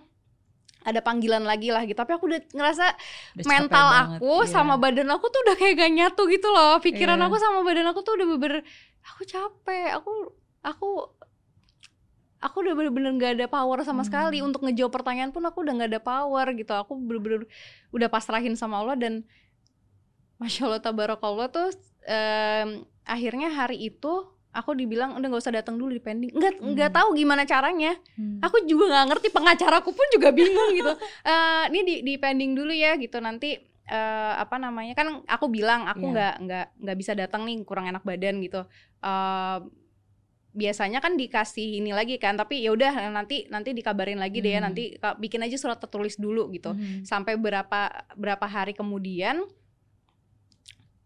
[0.85, 2.85] ada panggilan lagi lah gitu tapi aku udah ngerasa
[3.33, 4.45] Udah mental banget, aku iya.
[4.47, 7.25] sama badan aku tuh udah kayak gak nyatu gitu loh pikiran Iya.
[7.25, 8.61] aku sama badan aku tuh udah bener
[9.01, 10.13] aku capek aku
[10.61, 10.89] aku
[12.45, 14.07] aku udah bener-bener gak ada power sama Hmm.
[14.07, 17.49] sekali untuk ngejawab pertanyaan pun aku udah gak ada power gitu aku bener-bener
[17.89, 19.25] udah pasrahin sama Allah dan
[20.37, 21.73] masya Allah tabarakallah tuh
[22.05, 22.69] em,
[23.03, 24.13] akhirnya hari itu
[24.51, 26.97] aku dibilang udah nggak usah datang dulu di pending nggak nggak Hmm.
[26.97, 28.39] tahu gimana caranya Hmm.
[28.39, 30.93] aku juga nggak ngerti pengacaraku pun juga bingung gitu
[31.27, 33.55] Eh ini di di pending dulu ya gitu nanti
[33.85, 36.11] eh apa namanya kan aku bilang aku Iya.
[36.11, 38.63] nggak nggak nggak bisa datang nih kurang enak badan gitu
[39.01, 39.57] Eh
[40.55, 44.57] biasanya kan dikasih ini lagi kan tapi ya udah nanti nanti dikabarin lagi deh ya
[44.57, 44.71] Hmm.
[44.71, 44.83] nanti
[45.17, 47.03] bikin aja surat tertulis dulu gitu Hmm.
[47.03, 47.81] sampai berapa
[48.13, 49.43] berapa hari kemudian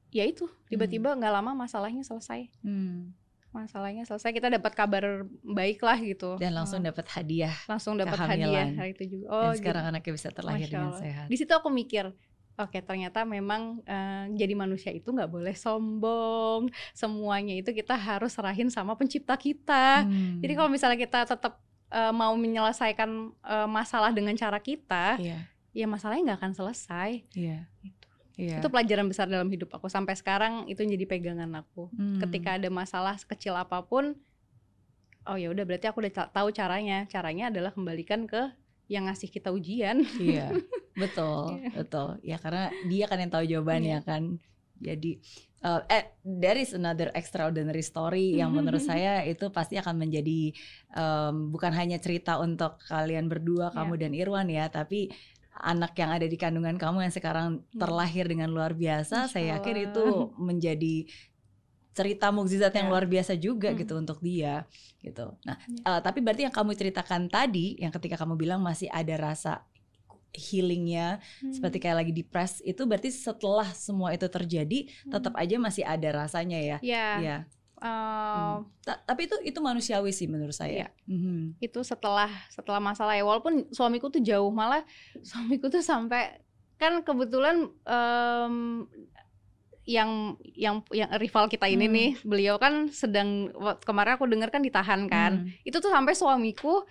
[0.09, 3.13] ya itu tiba-tiba nggak lama masalahnya selesai Hmm.
[3.49, 7.53] masalahnya selesai kita dapat kabar baik lah gitu Dan langsung Eh, dapat hadiah.
[7.65, 9.91] langsung dapat hadiah hari itu juga Dan oh sekarang gitu.
[9.91, 11.25] anaknya bisa terlahir Masya dengan sehat.
[11.25, 12.13] di situ aku mikir
[12.60, 18.67] oke ternyata memang eh, jadi manusia itu nggak boleh sombong semuanya itu kita harus serahin
[18.67, 20.39] sama pencipta kita Hmm.
[20.39, 21.58] jadi kalau misalnya kita tetap
[21.89, 25.39] eh, mau menyelesaikan eh, masalah dengan cara kita Iya.
[25.74, 27.65] ya masalahnya nggak akan selesai Iya.
[27.80, 28.08] Gitu.
[28.38, 28.60] Iya.
[28.60, 32.19] itu pelajaran besar dalam hidup aku sampai sekarang itu jadi pegangan aku Hmm.
[32.19, 34.19] ketika ada masalah sekecil apa pun
[35.26, 38.50] oh ya udah berarti aku udah tahu caranya caranya adalah kembalikan ke
[38.88, 40.50] yang ngasih kita ujian Iya,
[40.99, 41.69] betul, Iya.
[41.73, 42.09] betul.
[42.21, 44.23] Ya karena dia kan yang tahu jawabannya kan.
[44.79, 45.19] Jadi
[45.59, 50.55] uh, eh there is another extraordinary story yang menurut saya itu pasti akan menjadi
[50.93, 53.75] um, bukan hanya cerita untuk kalian berdua Iya.
[53.75, 55.12] kamu dan Irwan ya, tapi
[55.59, 57.75] anak yang ada di kandungan kamu yang sekarang Iya.
[57.75, 60.03] terlahir dengan luar biasa, saya yakin itu
[60.39, 60.95] menjadi
[61.91, 62.91] cerita mukjizat yang Ya.
[62.95, 63.79] luar biasa juga Hmm.
[63.83, 64.63] gitu untuk dia
[65.03, 65.35] gitu.
[65.43, 65.99] Nah, Ya.
[65.99, 69.67] eh, tapi berarti yang kamu ceritakan tadi, yang ketika kamu bilang masih ada rasa
[70.31, 71.17] healingnya,
[71.49, 76.57] seperti kayak lagi depres, itu berarti setelah semua itu terjadi, tetap aja masih ada rasanya
[76.57, 76.77] ya.
[76.79, 77.37] ya Iya.
[77.79, 80.59] eh, Ta- tapi itu itu manusiawi sih menurut Iya.
[80.59, 80.87] saya.
[81.05, 81.57] Mhm.
[81.57, 84.83] itu setelah setelah masalah ya walaupun suamiku tuh jauh malah
[85.23, 86.37] suamiku tuh sampai
[86.75, 88.83] kan kebetulan em,
[89.83, 91.95] yang yang yang rival kita ini Hmm.
[91.95, 93.49] nih beliau kan sedang
[93.81, 95.65] kemarin aku dengar kan ditahan kan Hmm.
[95.65, 96.85] itu tuh sampai suamiku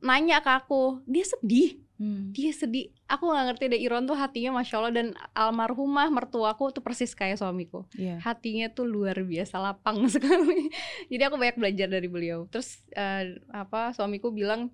[0.00, 2.32] nanya ke aku dia sedih Hmm.
[2.32, 6.80] dia sedih aku nggak ngerti deh Iron tuh hatinya masya Allah dan almarhumah mertuaku tuh
[6.80, 8.16] persis kayak suamiku Iya.
[8.18, 10.72] hatinya tuh luar biasa lapang sekali
[11.06, 14.72] jadi aku banyak belajar dari beliau terus eh, apa suamiku bilang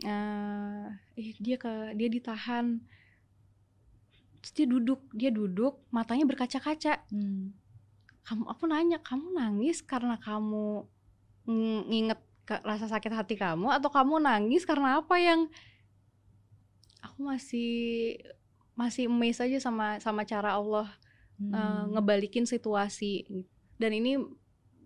[0.00, 2.78] eh "Ih, dia ke dia ditahan
[4.38, 7.54] terus dia duduk dia duduk matanya berkaca-kaca Hmm.
[8.22, 10.86] kamu aku nanya kamu nangis karena kamu
[11.44, 15.50] ng- nginget ke- rasa sakit hati kamu atau kamu nangis karena apa yang
[17.02, 18.16] aku masih
[18.72, 20.88] masih amazed aja sama sama cara Allah
[21.42, 21.98] eh, Hmm.
[21.98, 23.26] ngebalikin situasi
[23.76, 24.22] dan ini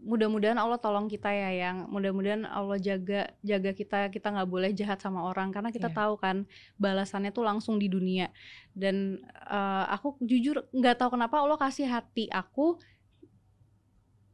[0.07, 5.02] mudah-mudahan Allah tolong kita ya yang mudah-mudahan Allah jaga jaga kita kita nggak boleh jahat
[5.02, 5.98] sama orang karena kita yeah.
[5.98, 6.46] tahu kan
[6.79, 8.31] balasannya tuh langsung di dunia
[8.76, 9.18] dan
[9.50, 12.79] uh, aku jujur nggak tahu kenapa Allah kasih hati aku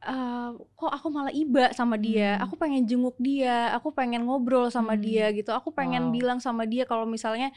[0.07, 2.45] uh, kok aku malah iba sama dia hmm.
[2.47, 5.03] aku pengen jenguk dia aku pengen ngobrol sama hmm.
[5.03, 6.13] dia gitu aku pengen wow.
[6.15, 7.55] bilang sama dia kalau misalnya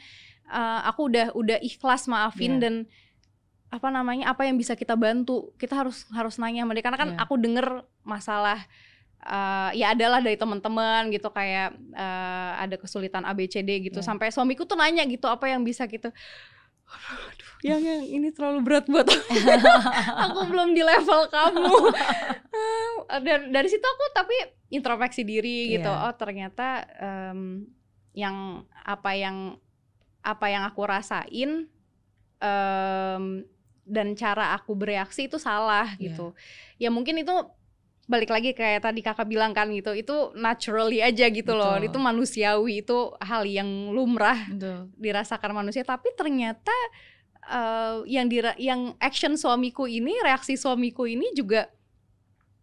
[0.50, 2.62] uh, aku udah udah ikhlas maafin yeah.
[2.62, 2.74] dan
[3.66, 7.10] apa namanya apa yang bisa kita bantu kita harus harus nanya sama dia karena kan
[7.12, 7.22] yeah.
[7.26, 8.62] aku denger masalah
[9.26, 14.06] uh, ya adalah dari teman-teman gitu kayak uh, ada kesulitan ABCD gitu yeah.
[14.06, 16.14] sampai suamiku tuh nanya gitu apa yang bisa gitu
[16.86, 21.74] aduh, yang yang ini terlalu berat buat aku belum di level kamu
[23.26, 24.36] dan dari situ aku tapi
[24.70, 26.06] introspeksi diri gitu yeah.
[26.06, 27.66] oh ternyata um,
[28.16, 29.60] yang apa yang
[30.26, 31.70] apa yang aku rasain
[32.42, 33.24] um,
[33.86, 36.10] dan cara aku bereaksi itu salah yeah.
[36.10, 36.34] gitu.
[36.82, 37.32] Ya mungkin itu
[38.06, 41.60] balik lagi kayak tadi kakak bilang kan gitu, itu naturally aja gitu Betul.
[41.60, 44.90] loh, itu manusiawi, itu hal yang lumrah Betul.
[44.94, 45.82] dirasakan manusia.
[45.82, 46.74] Tapi ternyata
[47.50, 51.66] uh, yang dira yang action suamiku ini, reaksi suamiku ini juga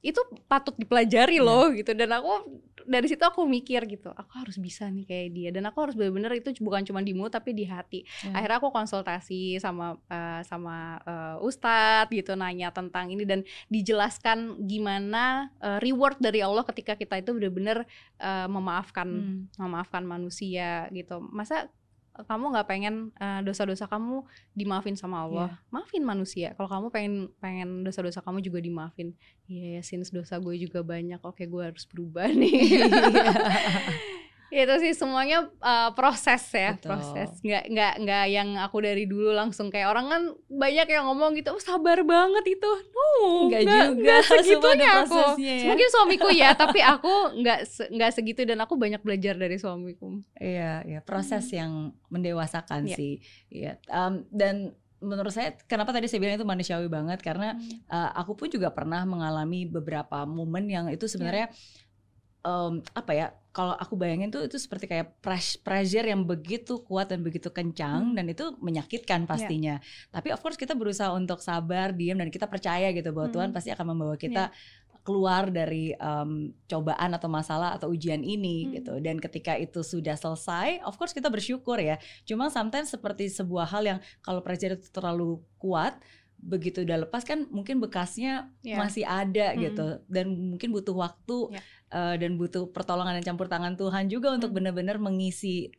[0.03, 1.47] itu patut dipelajari yeah.
[1.47, 1.95] loh gitu.
[1.95, 5.77] Dan aku dari situ aku mikir gitu aku harus bisa nih kayak dia dan aku
[5.87, 8.35] harus benar-benar itu bukan cuma di mulut tapi di hati yeah.
[8.35, 15.51] akhirnya aku konsultasi sama uh, sama uh, ustadz gitu nanya tentang ini dan dijelaskan gimana
[15.63, 17.87] uh, reward dari Allah ketika kita itu benar-benar
[18.19, 19.59] uh, memaafkan hmm.
[19.59, 21.71] memaafkan manusia gitu masa
[22.13, 24.21] kamu nggak pengen uh, dosa-dosa kamu
[24.54, 25.73] dimaafin sama Allah yeah.
[25.73, 26.54] maafin manusia.
[26.54, 29.17] Kalau kamu pengen pengen dosa-dosa kamu juga dimaafin.
[29.49, 32.86] Iya yeah, ya since dosa gue juga banyak oke gue harus berubah nih
[34.53, 36.93] itu sih semuanya uh, proses ya Betul.
[36.93, 41.33] proses nggak nggak nggak yang aku dari dulu langsung kayak orang kan banyak yang ngomong
[41.33, 45.73] gitu oh, sabar banget itu no nggak juga nggak segitunya aku ya.
[45.73, 50.85] mungkin suamiku ya tapi aku nggak nggak segitu dan aku banyak belajar dari suamiku iya
[50.85, 51.57] iya proses hmm.
[51.57, 51.71] yang
[52.13, 52.97] mendewasakan yeah.
[52.97, 53.13] sih
[53.49, 57.91] iya um, dan menurut saya kenapa tadi saya bilang itu manusiawi banget karena hmm.
[57.91, 61.91] uh, aku pun juga pernah mengalami beberapa momen yang itu sebenarnya yeah
[62.43, 65.21] um, apa ya kalau aku bayangin tuh itu seperti kayak
[65.61, 68.15] pressure yang begitu kuat dan begitu kencang hmm.
[68.17, 69.29] dan itu menyakitkan iya.
[69.29, 69.75] pastinya.
[69.77, 70.09] Yeah.
[70.09, 73.35] Tapi of course kita berusaha untuk sabar, diam dan kita percaya gitu bahwa hmm.
[73.37, 74.99] Tuhan pasti akan membawa kita yeah.
[75.05, 78.69] keluar dari um, cobaan atau masalah atau ujian ini hmm.
[78.81, 78.93] gitu.
[78.97, 82.01] Dan ketika itu sudah selesai, of course kita bersyukur ya.
[82.25, 85.93] Cuma sometimes seperti sebuah hal yang kalau pressure itu terlalu kuat
[86.43, 88.75] begitu udah lepas kan mungkin bekasnya yeah.
[88.75, 89.60] masih ada mm.
[89.63, 91.63] gitu dan mungkin butuh waktu yeah.
[91.63, 91.95] Iya.
[91.95, 95.71] uh, dan butuh pertolongan dan campur tangan Tuhan juga untuk benar-benar mengisi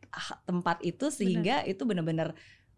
[0.49, 1.71] tempat itu sehingga Bener.
[1.77, 2.29] itu benar-benar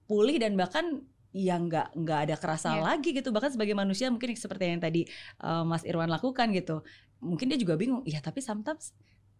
[0.03, 2.83] pulih dan bahkan yang nggak nggak ada kerasa yeah.
[2.83, 5.07] lagi gitu bahkan sebagai manusia mungkin seperti yang tadi
[5.43, 6.83] uh, Mas Irwan lakukan gitu
[7.23, 8.91] mungkin dia juga bingung ya tapi sometimes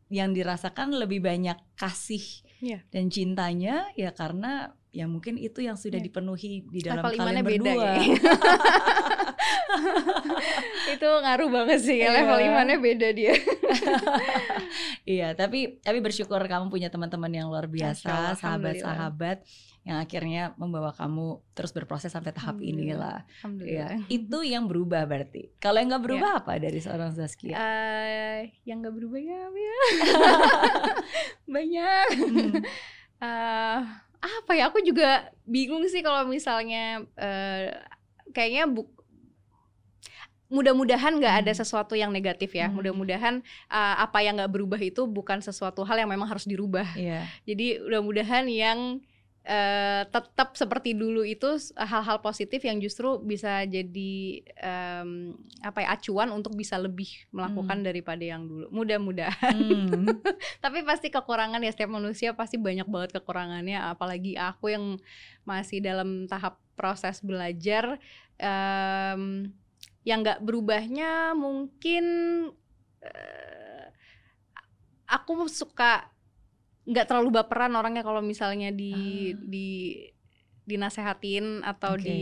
[0.07, 2.23] yang dirasakan lebih banyak kasih
[2.63, 2.79] yeah.
[2.95, 6.07] dan cintanya ya karena ya mungkin itu yang sudah yeah.
[6.07, 7.67] dipenuhi di dalam Level kalian berdua.
[7.67, 8.07] Beda, ya.
[10.97, 12.47] itu ngaruh banget sih ya, level iya.
[12.49, 13.33] imannya beda dia.
[15.17, 19.43] iya, tapi tapi bersyukur kamu punya teman-teman yang luar biasa, sahabat-sahabat
[19.87, 23.23] yang akhirnya membawa kamu terus berproses sampai tahap inilah.
[23.63, 25.55] Ya, itu yang berubah berarti.
[25.63, 26.39] Kalau yang nggak berubah ya.
[26.43, 27.55] apa dari seorang Zaskia?
[27.55, 29.77] Uh, yang nggak berubah ya, ya.
[31.55, 32.07] banyak.
[32.19, 32.51] Hmm.
[33.17, 33.79] Uh,
[34.21, 34.69] apa ya?
[34.69, 37.65] Aku juga bingung sih kalau misalnya uh,
[38.33, 38.85] kayaknya bu
[40.47, 41.59] mudah-mudahan nggak ada hmm.
[41.59, 42.71] sesuatu yang negatif ya.
[42.71, 42.79] Hmm.
[42.79, 46.87] Mudah-mudahan uh, apa yang nggak berubah itu bukan sesuatu hal yang memang harus dirubah.
[46.95, 47.27] Yeah.
[47.43, 49.03] Jadi mudah-mudahan yang
[49.47, 55.33] uh, tetap seperti dulu itu hal-hal positif yang justru bisa jadi um,
[55.63, 57.87] apa ya acuan untuk bisa lebih melakukan hmm.
[57.87, 58.67] daripada yang dulu.
[58.69, 59.55] Mudah-mudahan.
[59.55, 60.05] Hmm.
[60.63, 64.85] Tapi pasti kekurangan ya setiap manusia pasti banyak banget kekurangannya apalagi aku yang
[65.47, 67.97] masih dalam tahap proses belajar
[68.37, 69.49] um,
[70.03, 72.05] yang nggak berubahnya mungkin
[73.01, 73.85] uh,
[75.07, 76.11] aku suka
[76.87, 79.43] nggak terlalu baperan orangnya kalau misalnya di uh.
[79.43, 79.67] di
[80.67, 82.03] dinasehatin atau okay.
[82.03, 82.19] di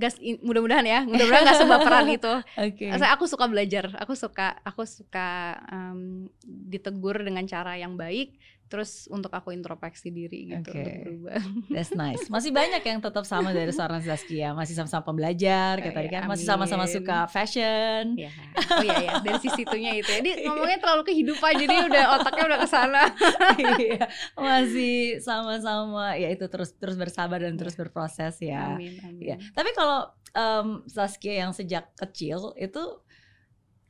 [0.00, 2.90] gas mudah-mudahan ya mudah-mudahan nggak sebaperan itu okay.
[2.90, 8.34] aku suka belajar aku suka aku suka um, ditegur dengan cara yang baik
[8.72, 10.80] terus untuk aku introspeksi diri gitu okay.
[10.80, 11.40] untuk berubah.
[11.76, 12.24] That's nice.
[12.32, 16.22] Masih banyak yang tetap sama dari seorang Zaskia, masih sama-sama pembelajar, kayak oh, tadi kan,
[16.24, 18.16] masih sama-sama suka fashion.
[18.16, 18.32] Ya.
[18.72, 20.08] Oh iya ya, dari sisi itunya itu.
[20.08, 20.48] Jadi iya.
[20.48, 23.02] ngomongnya terlalu kehidupan, jadi udah otaknya udah ke sana.
[23.84, 27.80] iya, masih sama-sama, ya itu terus terus bersabar dan terus iya.
[27.84, 28.72] berproses ya.
[28.72, 29.20] Amin, amin.
[29.20, 29.36] Ya.
[29.52, 33.04] Tapi kalau um, Zaskia yang sejak kecil itu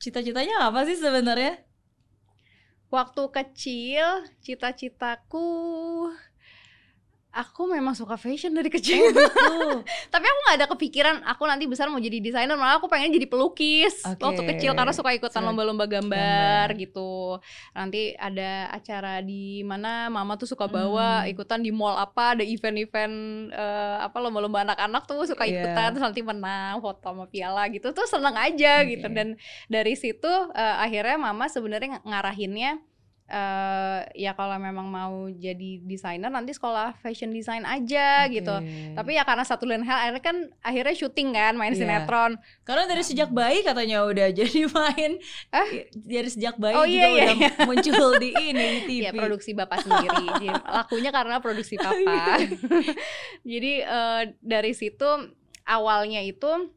[0.02, 1.62] Cita-citanya apa sih sebenarnya?
[2.92, 5.48] Waktu kecil, cita-citaku
[7.32, 9.00] aku memang suka fashion dari kecil.
[9.00, 9.24] Oh, gitu.
[10.12, 13.24] Tapi aku nggak ada kepikiran aku nanti besar mau jadi desainer, malah aku pengen jadi
[13.24, 14.20] pelukis okay.
[14.20, 17.40] waktu kecil karena suka ikutan lomba-lomba gambar, gambar gitu.
[17.72, 21.32] Nanti ada acara di mana mama tuh suka bawa hmm.
[21.32, 25.64] ikutan di mall apa, ada event-event uh, apa lomba-lomba anak-anak tuh suka iya.
[25.64, 25.90] ikutan yeah.
[25.96, 28.96] terus nanti menang foto sama piala gitu tuh seneng aja okay.
[28.96, 29.40] gitu dan
[29.72, 32.91] dari situ uh, akhirnya mama sebenarnya ngarahinnya
[33.32, 38.38] uh, ya kalau memang mau jadi desainer nanti sekolah fashion design aja okay.
[38.38, 38.54] gitu.
[38.92, 41.80] Tapi ya karena satu lain hal akhirnya kan akhirnya syuting kan main yeah.
[41.80, 42.36] sinetron.
[42.62, 45.18] Karena dari sejak bayi katanya udah jadi main
[45.50, 45.68] eh?
[45.96, 47.24] dari sejak bayi oh, juga iya, iya.
[47.24, 47.50] udah iya.
[47.68, 49.02] muncul di ini di TV.
[49.08, 50.24] Ya produksi bapak sendiri.
[50.36, 52.00] jadi, lakunya karena produksi papa.
[52.12, 52.34] Iya.
[53.46, 55.06] jadi uh, dari situ
[55.64, 56.68] awalnya itu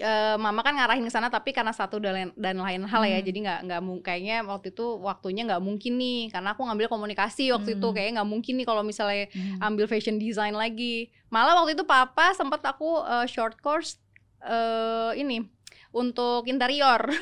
[0.00, 3.18] uh, mama kan ngarahin ke sana tapi karena satu dan lain, dan lain hal ya
[3.20, 3.26] hmm.
[3.26, 7.76] jadi nggak nggak kayaknya waktu itu waktunya nggak mungkin nih karena aku ngambil komunikasi waktu
[7.76, 7.78] hmm.
[7.80, 9.60] itu kayaknya nggak mungkin nih kalau misalnya hmm.
[9.60, 14.00] ambil fashion design lagi malah waktu itu papa sempat aku uh, short course
[14.40, 15.44] uh, ini
[15.92, 17.08] untuk interior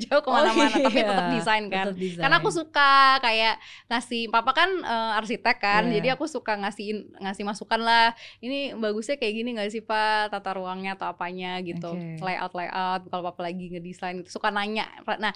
[0.00, 0.84] jauh ke mana-mana oh, iya.
[0.88, 2.22] tapi tetap desain kan tetap design.
[2.24, 3.54] karena aku suka kayak
[3.88, 5.94] ngasih papa kan uh, arsitek kan yeah.
[6.00, 10.56] jadi aku suka ngasih ngasih masukan lah ini bagusnya kayak gini nggak sih pak tata
[10.56, 12.20] ruangnya atau apanya gitu okay.
[12.20, 14.88] layout layout kalau papa lagi ngedesain gitu suka nanya
[15.20, 15.32] nah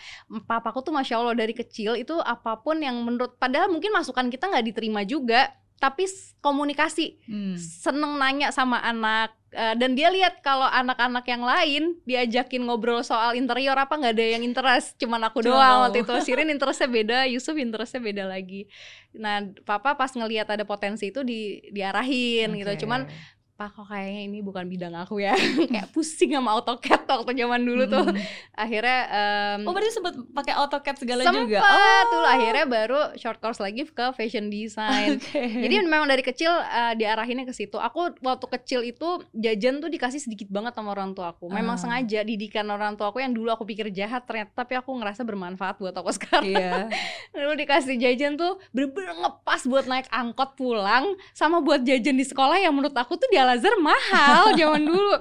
[0.48, 4.48] papaku tuh masya allah dari kecil itu apa pun yang menurut padahal mungkin masukan kita
[4.48, 6.08] nggak diterima juga tapi
[6.40, 7.54] komunikasi hmm.
[7.60, 13.32] seneng nanya sama anak uh, dan dia lihat kalau anak-anak yang lain diajakin ngobrol soal
[13.32, 15.00] interior apa nggak ada yang interest?
[15.00, 16.12] Cuman aku doang waktu itu.
[16.28, 18.68] Sirin interestnya beda Yusuf interestnya beda lagi.
[19.16, 22.60] Nah papa pas ngelihat ada potensi itu di diarahin okay.
[22.60, 22.86] gitu.
[22.86, 23.08] Cuman
[23.56, 25.32] pak kok kayaknya ini bukan bidang aku ya
[25.72, 28.52] kayak pusing sama AutoCAD waktu zaman dulu tuh hmm.
[28.52, 33.40] akhirnya um, oh berarti sempet pakai AutoCAD segala sempet, juga oh tuh akhirnya baru short
[33.40, 35.64] course lagi ke fashion design okay.
[35.64, 40.20] jadi memang dari kecil uh, diarahinnya ke situ aku waktu kecil itu jajan tuh dikasih
[40.20, 41.80] sedikit banget sama orang tua aku memang uh.
[41.80, 45.80] sengaja didikan orang tua aku yang dulu aku pikir jahat ternyata tapi aku ngerasa bermanfaat
[45.80, 46.92] buat aku sekarang yeah.
[47.32, 52.60] dulu dikasih jajan tuh bener-bener ngepas buat naik angkot pulang sama buat jajan di sekolah
[52.60, 55.14] yang menurut aku tuh dia Al mahal zaman dulu.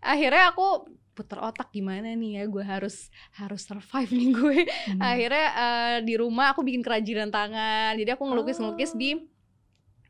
[0.00, 4.58] Akhirnya aku puter otak gimana nih ya gue harus harus survive nih gue.
[4.88, 5.00] Hmm.
[5.04, 7.96] akhirnya uh, di rumah aku bikin kerajinan tangan.
[7.98, 9.20] Jadi aku ngelukis ngelukis di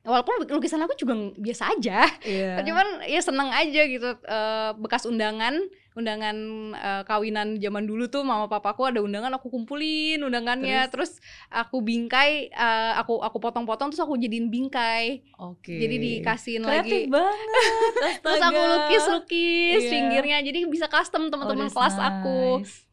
[0.01, 2.09] walaupun lukisan aku juga biasa aja.
[2.25, 2.65] Yeah.
[2.65, 5.61] cuman ya seneng aja gitu uh, bekas undangan
[5.99, 6.37] undangan
[6.79, 11.83] uh, kawinan zaman dulu tuh mama papaku ada undangan aku kumpulin undangannya terus, terus aku
[11.83, 15.83] bingkai uh, aku aku potong-potong terus aku jadiin bingkai oke okay.
[15.83, 17.69] jadi dikasihin Kreatif lagi banget
[18.23, 19.91] terus aku lukis-lukis yeah.
[19.91, 22.07] pinggirnya jadi bisa custom teman-teman oh, kelas nice.
[22.07, 22.41] aku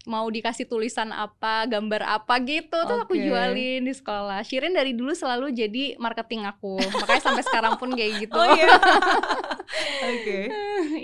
[0.08, 4.40] mau dikasih tulisan apa, gambar apa gitu tuh aku jualin di sekolah.
[4.42, 6.80] Shirin dari dulu selalu jadi marketing aku.
[6.80, 8.40] Makanya sampai sekarang pun kayak gitu.
[8.40, 8.72] Oh iya.
[10.08, 10.16] Oke.
[10.24, 10.44] okay.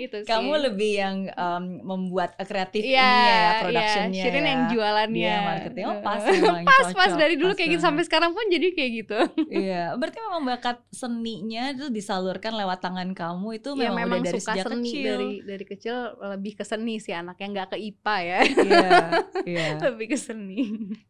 [0.08, 0.28] Itu sih.
[0.28, 4.24] Kamu lebih yang um, membuat kreatif yeah, ini ya, ya productionnya yeah.
[4.24, 4.48] Shirin ya.
[4.48, 5.20] yang jualannya.
[5.20, 5.84] Iya, marketing.
[5.84, 6.22] Oh, pas
[6.64, 9.18] pas, pas dari dulu pas kayak gitu sampai sekarang pun jadi kayak gitu.
[9.52, 14.32] Iya, berarti memang bakat seninya itu disalurkan lewat tangan kamu itu memang, ya, memang udah
[14.32, 15.04] dari suka sejak seni kecil.
[15.04, 15.96] dari dari kecil
[16.34, 18.40] lebih ke seni sih anaknya nggak ke IPA ya.
[18.64, 18.90] Iya.
[19.44, 19.66] Iya.
[19.92, 20.60] Lebih ke seni.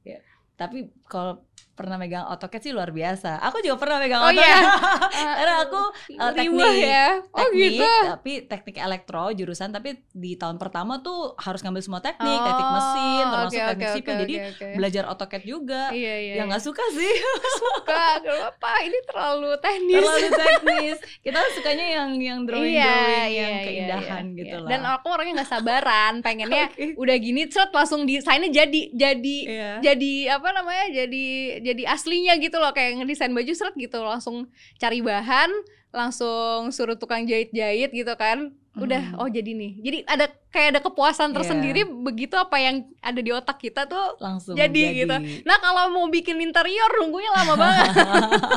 [0.02, 0.18] Ya.
[0.58, 1.40] Tapi kalau
[1.74, 3.42] pernah megang AutoCAD sih luar biasa.
[3.50, 4.46] Aku juga pernah megang oh, AutoCAD.
[4.46, 4.58] Iya.
[5.42, 5.82] Karena aku
[6.14, 7.08] uh, teknik ya.
[7.34, 7.90] Oh, teknik, gitu.
[8.06, 12.68] tapi teknik elektro jurusan tapi di tahun pertama tuh harus ngambil semua teknik, oh, teknik
[12.70, 14.14] mesin, termasuk okay, teknik okay, sipil.
[14.14, 14.74] Okay, Jadi okay, okay.
[14.78, 15.82] belajar AutoCAD juga.
[15.90, 16.34] Iya, iya.
[16.38, 16.68] Yang nggak iya.
[16.70, 17.14] suka sih.
[17.60, 18.04] suka.
[18.22, 18.70] Kenapa?
[18.86, 19.98] Ini terlalu teknis.
[19.98, 20.96] Terlalu teknis.
[21.20, 24.62] Kita sukanya yang yang drawing iya, drawing iya, yang iya, keindahan iya, gitu iya.
[24.62, 24.70] lah.
[24.70, 26.94] Dan aku orangnya nggak sabaran, pengennya okay.
[26.94, 29.70] udah gini, set langsung desainnya jadi jadi iya.
[29.82, 30.86] jadi apa namanya?
[31.04, 31.24] Jadi
[31.64, 35.48] jadi aslinya gitu loh kayak ngedesain baju seret gitu langsung cari bahan
[35.94, 39.20] langsung suruh tukang jahit-jahit gitu kan udah hmm.
[39.22, 41.36] oh jadi nih jadi ada kayak ada kepuasan iya.
[41.38, 41.94] tersendiri yeah.
[42.02, 44.98] begitu apa yang ada di otak kita tuh langsung jadi, jadi.
[44.98, 47.90] gitu nah kalau mau bikin interior nunggunya lama banget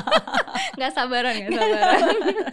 [0.77, 2.01] nggak sabaran nggak sabaran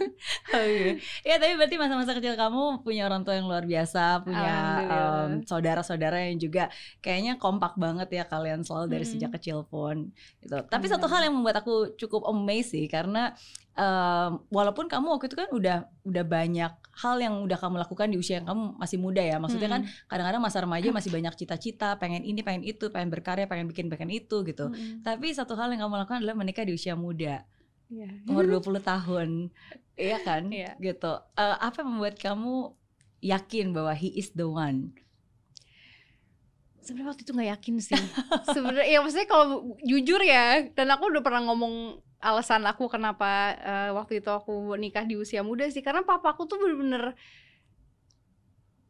[0.53, 1.01] okay.
[1.25, 6.29] ya tapi berarti masa-masa kecil kamu punya orang tua yang luar biasa punya um, saudara-saudara
[6.29, 6.69] yang juga
[7.01, 9.13] kayaknya kompak banget ya kalian selalu dari hmm.
[9.17, 10.13] sejak kecil pun
[10.45, 13.33] gitu tapi satu hal yang membuat aku cukup amazed sih karena
[13.75, 18.17] um, walaupun kamu waktu itu kan udah udah banyak hal yang udah kamu lakukan di
[18.17, 19.91] usia yang kamu masih muda ya maksudnya kan hmm.
[19.91, 23.91] kan kadang-kadang masa remaja masih banyak cita-cita pengen ini pengen itu pengen berkarya pengen bikin
[23.91, 25.03] pengen itu gitu hmm.
[25.03, 27.43] tapi satu hal yang kamu lakukan adalah menikah di usia muda
[27.91, 28.11] yeah.
[28.31, 29.29] umur 20 tahun
[29.99, 30.73] iya kan yeah.
[30.79, 32.71] gitu uh, apa yang membuat kamu
[33.19, 34.95] yakin bahwa he is the one
[36.85, 37.97] sebenarnya waktu itu nggak yakin sih
[38.53, 43.89] sebenarnya ya maksudnya kalau jujur ya dan aku udah pernah ngomong alasan aku kenapa uh,
[44.01, 47.13] waktu itu aku nikah di usia muda sih karena papa aku tuh bener-bener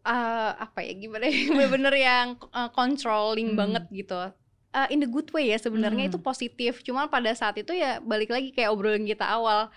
[0.08, 3.60] uh, apa ya gimana ya bener-bener yang uh, controlling hmm.
[3.60, 6.12] banget gitu uh, in the good way ya sebenarnya hmm.
[6.16, 9.68] itu positif cuma pada saat itu ya balik lagi kayak obrolan kita awal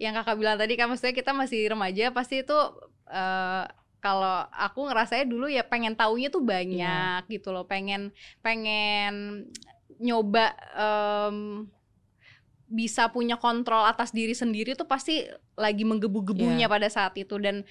[0.00, 2.56] yang kakak bilang tadi kan maksudnya kita masih remaja pasti itu
[3.12, 3.64] uh,
[4.02, 7.30] kalau aku ngerasanya dulu ya pengen taunya tuh banyak yeah.
[7.30, 8.10] gitu loh pengen
[8.42, 9.46] pengen
[10.02, 11.70] nyoba um,
[12.72, 16.72] bisa punya kontrol atas diri sendiri tuh pasti lagi menggebu-gebunya yeah.
[16.72, 17.68] pada saat itu dan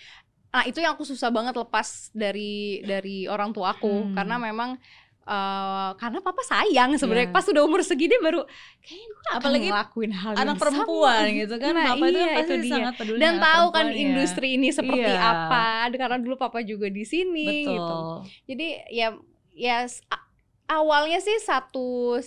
[0.52, 4.16] nah itu yang aku susah banget lepas dari dari orang tua aku hmm.
[4.16, 4.78] karena memang
[5.22, 7.38] Uh, karena papa sayang sebenarnya yeah.
[7.38, 8.42] pas udah umur segini baru
[8.82, 11.38] kayak gue apalagi ngelakuin hal anak perempuan sama.
[11.46, 12.74] gitu kan nah, papa iya, itu pasti itu dia.
[12.74, 14.02] sangat peduli dan tahu kan ya.
[14.02, 15.54] industri ini seperti yeah.
[15.54, 17.70] apa karena dulu papa juga di sini Betul.
[17.70, 17.98] gitu
[18.50, 19.08] jadi ya
[19.54, 19.78] ya
[20.74, 22.18] awalnya sih satu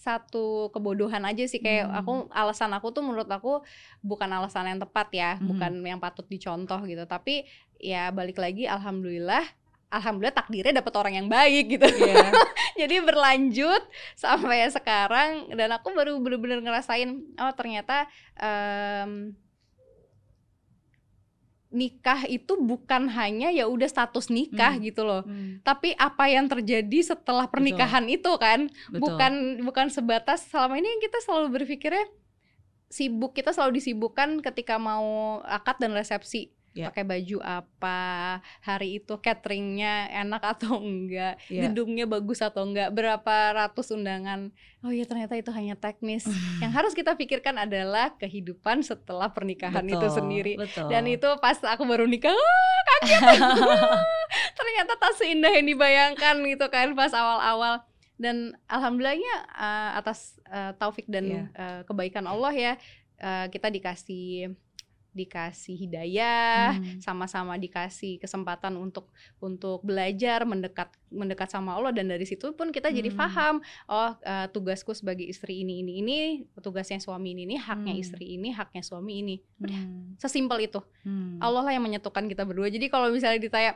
[0.00, 1.98] satu kebodohan aja sih kayak hmm.
[2.00, 3.60] aku alasan aku tuh menurut aku
[4.00, 5.44] bukan alasan yang tepat ya hmm.
[5.44, 7.44] bukan yang patut dicontoh gitu tapi
[7.76, 9.44] ya balik lagi alhamdulillah
[9.92, 12.32] alhamdulillah takdirnya dapat orang yang baik gitu yeah.
[12.80, 13.82] jadi berlanjut
[14.16, 18.08] sampai sekarang dan aku baru bener-bener ngerasain oh ternyata
[18.40, 19.36] um,
[21.70, 24.82] nikah itu bukan hanya ya udah status nikah hmm.
[24.90, 25.62] gitu loh hmm.
[25.62, 28.16] tapi apa yang terjadi setelah pernikahan Betul.
[28.18, 28.60] itu kan
[28.90, 28.98] Betul.
[28.98, 32.10] bukan bukan sebatas selama ini kita selalu berpikirnya
[32.90, 36.88] sibuk kita selalu disibukkan ketika mau akad dan resepsi yeah.
[36.90, 37.98] pakai baju apa
[38.62, 41.68] hari itu cateringnya enak atau enggak yeah.
[41.68, 44.54] gedungnya bagus atau enggak berapa ratus undangan
[44.86, 46.26] oh iya ternyata itu hanya teknis
[46.62, 50.88] yang harus kita pikirkan adalah kehidupan setelah pernikahan betul, itu sendiri betul.
[50.88, 53.22] dan itu pas aku baru nikah oh, kaget
[54.58, 57.82] ternyata tak seindah yang dibayangkan gitu kan pas awal-awal
[58.20, 61.36] dan alhamdulillahnya uh, atas uh, taufik dan yeah.
[61.40, 61.44] Iya.
[61.56, 62.72] uh, kebaikan Allah ya
[63.24, 64.52] uh, kita dikasih
[65.10, 67.02] dikasih hidayah, hmm.
[67.02, 69.10] sama-sama dikasih kesempatan untuk
[69.42, 72.96] untuk belajar mendekat mendekat sama Allah dan dari situ pun kita hmm.
[73.02, 73.54] jadi paham
[73.90, 76.18] oh uh, tugasku sebagai istri ini ini ini
[76.62, 78.02] tugasnya suami ini ini haknya hmm.
[78.02, 80.22] istri ini haknya suami ini udah hmm.
[80.22, 81.42] sesimpel itu hmm.
[81.42, 83.72] Allah lah yang menyatukan kita berdua jadi kalau misalnya ditanya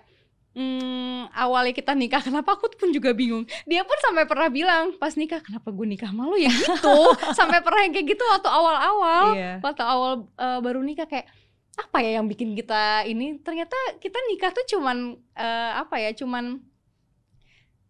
[0.54, 3.44] hmm, awalnya kita nikah kenapa aku pun juga bingung.
[3.66, 6.50] Dia pun sampai pernah bilang pas nikah kenapa gue nikah malu ya?
[6.50, 6.96] Gitu.
[7.38, 9.24] Sampai pernah yang kayak gitu waktu awal-awal.
[9.34, 9.56] Yeah.
[9.60, 11.26] waktu awal uh, baru nikah kayak
[11.74, 13.42] apa ya yang bikin kita ini?
[13.42, 16.62] Ternyata kita nikah tuh cuman uh, apa ya cuman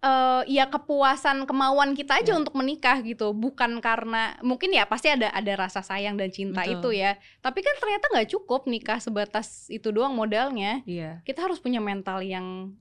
[0.04, 2.40] uh, ya kepuasan kemauan kita aja yeah.
[2.40, 6.76] untuk menikah gitu bukan karena mungkin ya pasti ada ada rasa sayang dan cinta Betul.
[6.78, 11.24] itu ya tapi kan ternyata nggak cukup nikah sebatas itu doang modalnya yeah.
[11.24, 12.76] kita harus punya mental yang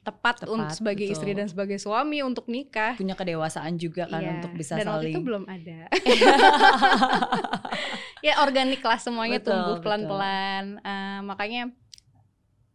[0.00, 1.16] tepat, tepat untuk sebagai betul.
[1.20, 4.34] istri dan sebagai suami untuk nikah punya kedewasaan juga kan yeah.
[4.40, 5.80] untuk bisa dan saling waktu itu belum ada
[8.26, 11.68] ya organik lah semuanya betul, tumbuh pelan-pelan uh, makanya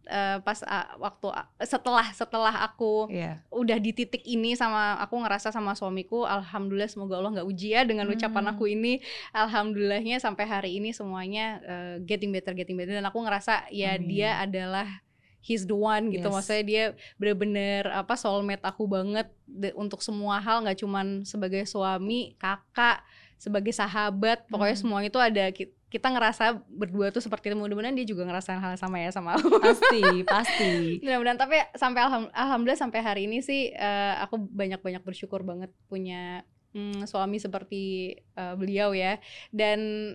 [0.09, 3.41] uh, pas uh, waktu uh, setelah setelah aku yeah.
[3.49, 7.81] udah di titik ini sama aku ngerasa sama suamiku alhamdulillah semoga Allah nggak uji ya
[7.83, 8.15] dengan hmm.
[8.17, 9.01] ucapan aku ini
[9.33, 14.09] alhamdulillahnya sampai hari ini semuanya uh, getting better getting better dan aku ngerasa ya Amin.
[14.09, 14.87] dia adalah
[15.45, 16.33] he's the one gitu yes.
[16.33, 16.83] maksudnya dia
[17.21, 23.05] bener-bener apa soulmate aku banget de, untuk semua hal nggak cuman sebagai suami kakak
[23.37, 24.81] sebagai sahabat pokoknya hmm.
[24.81, 25.53] semua itu ada
[25.95, 27.55] kita ngerasa berdua tuh seperti itu.
[27.55, 29.63] Mudah-mudahan dia juga ngerasain hal sama ya sama aku.
[29.63, 30.99] Pasti pasti.
[30.99, 36.43] Mudah-mudahan tapi sampai alham, alhamdulillah sampai hari ini sih uh, aku banyak-banyak bersyukur banget punya
[36.75, 39.23] mm, suami seperti uh, beliau ya.
[39.55, 40.11] Dan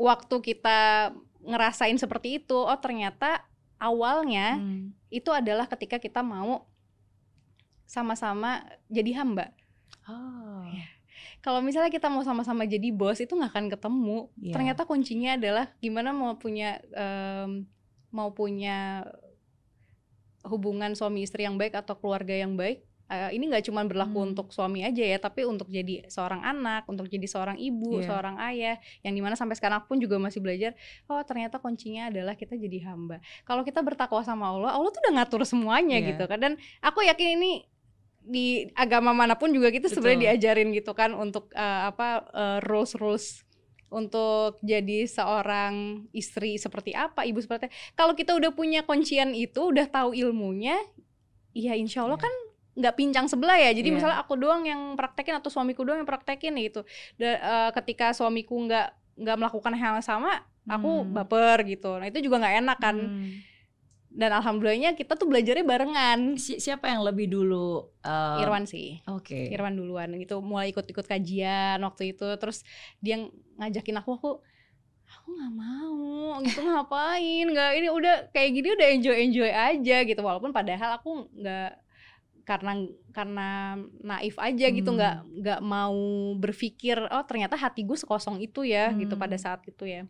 [0.00, 1.12] waktu kita
[1.44, 3.44] ngerasain seperti itu oh ternyata
[3.76, 4.96] awalnya hmm.
[5.12, 6.64] itu adalah ketika kita mau
[7.84, 9.52] sama-sama jadi hamba.
[10.08, 10.64] Oh.
[10.72, 10.97] ya
[11.38, 14.54] kalau misalnya kita mau sama-sama jadi bos itu nggak akan ketemu yeah.
[14.54, 17.64] ternyata kuncinya adalah gimana mau punya um,
[18.10, 19.06] mau punya
[20.46, 24.28] hubungan suami istri yang baik atau keluarga yang baik uh, ini nggak cuma berlaku hmm.
[24.32, 28.06] untuk suami aja ya tapi untuk jadi seorang anak untuk jadi seorang ibu yeah.
[28.06, 30.76] seorang ayah yang di mana sampai sekarang pun juga masih belajar
[31.08, 35.14] oh ternyata kuncinya adalah kita jadi hamba kalau kita bertakwa sama Allah Allah tuh udah
[35.22, 36.08] ngatur semuanya yeah.
[36.14, 36.52] gitu kan dan
[36.84, 37.66] aku yakin ini
[38.22, 42.92] di agama mana pun juga kita sebenarnya diajarin gitu kan untuk uh, apa uh, rules
[43.00, 43.48] rules
[43.88, 49.88] untuk jadi seorang istri seperti apa, ibu seperti kalau kita udah punya kuncian itu, udah
[49.88, 50.76] tahu ilmunya,
[51.56, 52.28] ya insya Allah yeah.
[52.28, 52.34] kan
[52.78, 53.72] nggak pincang sebelah ya.
[53.72, 53.96] Jadi yeah.
[53.96, 56.84] misalnya aku doang yang praktekin atau suamiku doang yang praktekin gitu.
[57.16, 58.92] Da, uh, ketika suamiku nggak
[59.24, 61.16] nggak melakukan hal yang sama, aku hmm.
[61.16, 61.96] baper gitu.
[61.96, 62.96] Nah itu juga nggak enak kan.
[63.00, 63.56] Hmm
[64.08, 66.34] dan alhamdulillahnya kita tuh belajarnya barengan.
[66.36, 68.98] Si- siapa yang lebih dulu uh, Irwan sih.
[69.06, 69.52] Oke.
[69.52, 70.10] Irwan duluan.
[70.16, 72.26] Gitu mulai ikut-ikut kajian waktu itu.
[72.36, 72.64] Terus
[72.98, 74.30] dia ngajakin aku aku
[75.08, 75.96] aku nggak mau
[76.42, 77.46] gitu ngapain?
[77.48, 80.20] Nggak ini udah kayak gini udah enjoy enjoy aja gitu.
[80.20, 81.72] Walaupun padahal aku nggak
[82.42, 82.72] karena
[83.12, 83.48] karena
[84.00, 84.96] naif aja gitu Hmm.
[84.96, 86.00] nggak nggak mau
[86.32, 89.20] berpikir oh ternyata hati gue sekosong itu ya gitu Hmm.
[89.20, 90.08] pada saat itu ya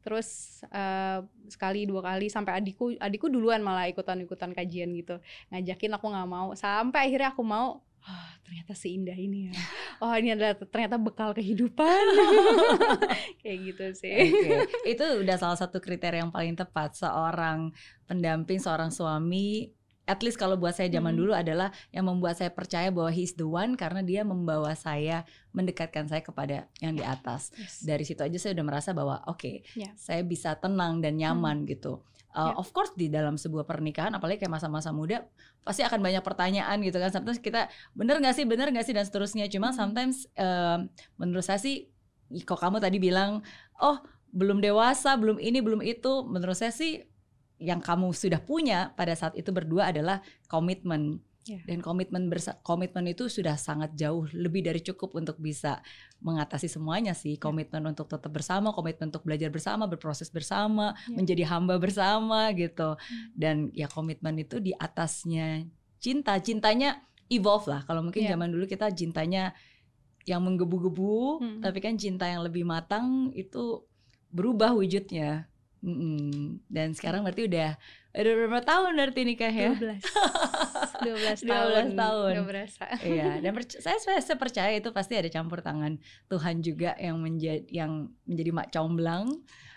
[0.00, 5.20] terus eh, sekali dua kali sampai adikku adikku duluan malah ikutan ikutan kajian gitu.
[5.52, 6.48] Ngajakin aku nggak mau.
[6.56, 9.54] Sampai akhirnya aku mau "Ah, ternyata seindah ini ya.
[10.00, 12.04] Oh ini adalah ternyata bekal kehidupan.
[13.44, 14.32] Kayak gitu sih.
[14.32, 14.56] Oke,
[14.88, 17.68] itu udah salah satu kriteria yang paling tepat seorang
[18.08, 19.68] pendamping, seorang suami.
[20.10, 21.20] At least kalau buat saya zaman Hmm.
[21.22, 26.10] dulu adalah yang membuat saya percaya bahwa he's the one karena dia membawa saya mendekatkan
[26.10, 27.54] saya kepada yang di atas.
[27.54, 27.86] Yes.
[27.86, 29.94] Dari situ aja saya udah merasa bahwa oke, Ya.
[29.94, 32.02] saya bisa tenang dan nyaman gitu.
[32.30, 32.54] Uh, Ya.
[32.58, 35.26] Of course di dalam sebuah pernikahan, apalagi kayak masa-masa muda,
[35.62, 37.10] pasti akan banyak pertanyaan gitu kan.
[37.10, 39.46] Sometimes kita bener nggak sih, bener nggak sih dan seterusnya.
[39.46, 39.78] Cuma Hmm.
[39.78, 40.86] sometimes um,
[41.18, 41.90] menurut saya sih,
[42.42, 43.42] kok kamu tadi bilang,
[43.78, 43.98] oh
[44.30, 46.22] belum dewasa, belum ini, belum itu.
[46.22, 47.02] Menurut saya sih
[47.60, 51.20] yang kamu sudah punya pada saat itu berdua adalah komitmen.
[51.44, 51.56] Ya.
[51.64, 55.80] Dan komitmen bersa- komitmen itu sudah sangat jauh lebih dari cukup untuk bisa
[56.20, 57.36] mengatasi semuanya sih.
[57.36, 61.16] Komitmen untuk tetap bersama, komitmen untuk belajar bersama, berproses bersama, Ya.
[61.16, 62.96] menjadi hamba bersama gitu.
[63.32, 65.64] Dan ya komitmen itu di atasnya
[65.96, 66.36] cinta.
[66.40, 67.00] Cintanya
[67.32, 67.80] evolve lah.
[67.88, 68.36] Kalau mungkin Ya.
[68.36, 69.56] zaman dulu kita cintanya
[70.28, 71.60] yang menggebu-gebu, Hmm.
[71.64, 73.84] tapi kan cinta yang lebih matang itu
[74.30, 75.49] berubah wujudnya.
[76.68, 77.74] Dan sekarang berarti udah
[78.10, 79.70] udah berapa tahun berarti nikah ya?
[79.72, 80.02] 12
[81.00, 82.32] 12 12 tahun tahun.
[82.36, 86.92] Nggak berasa iya, dan saya, saya saya percaya itu pasti ada campur tangan Tuhan juga
[87.00, 89.26] yang menjadi yang menjadi mak comblang.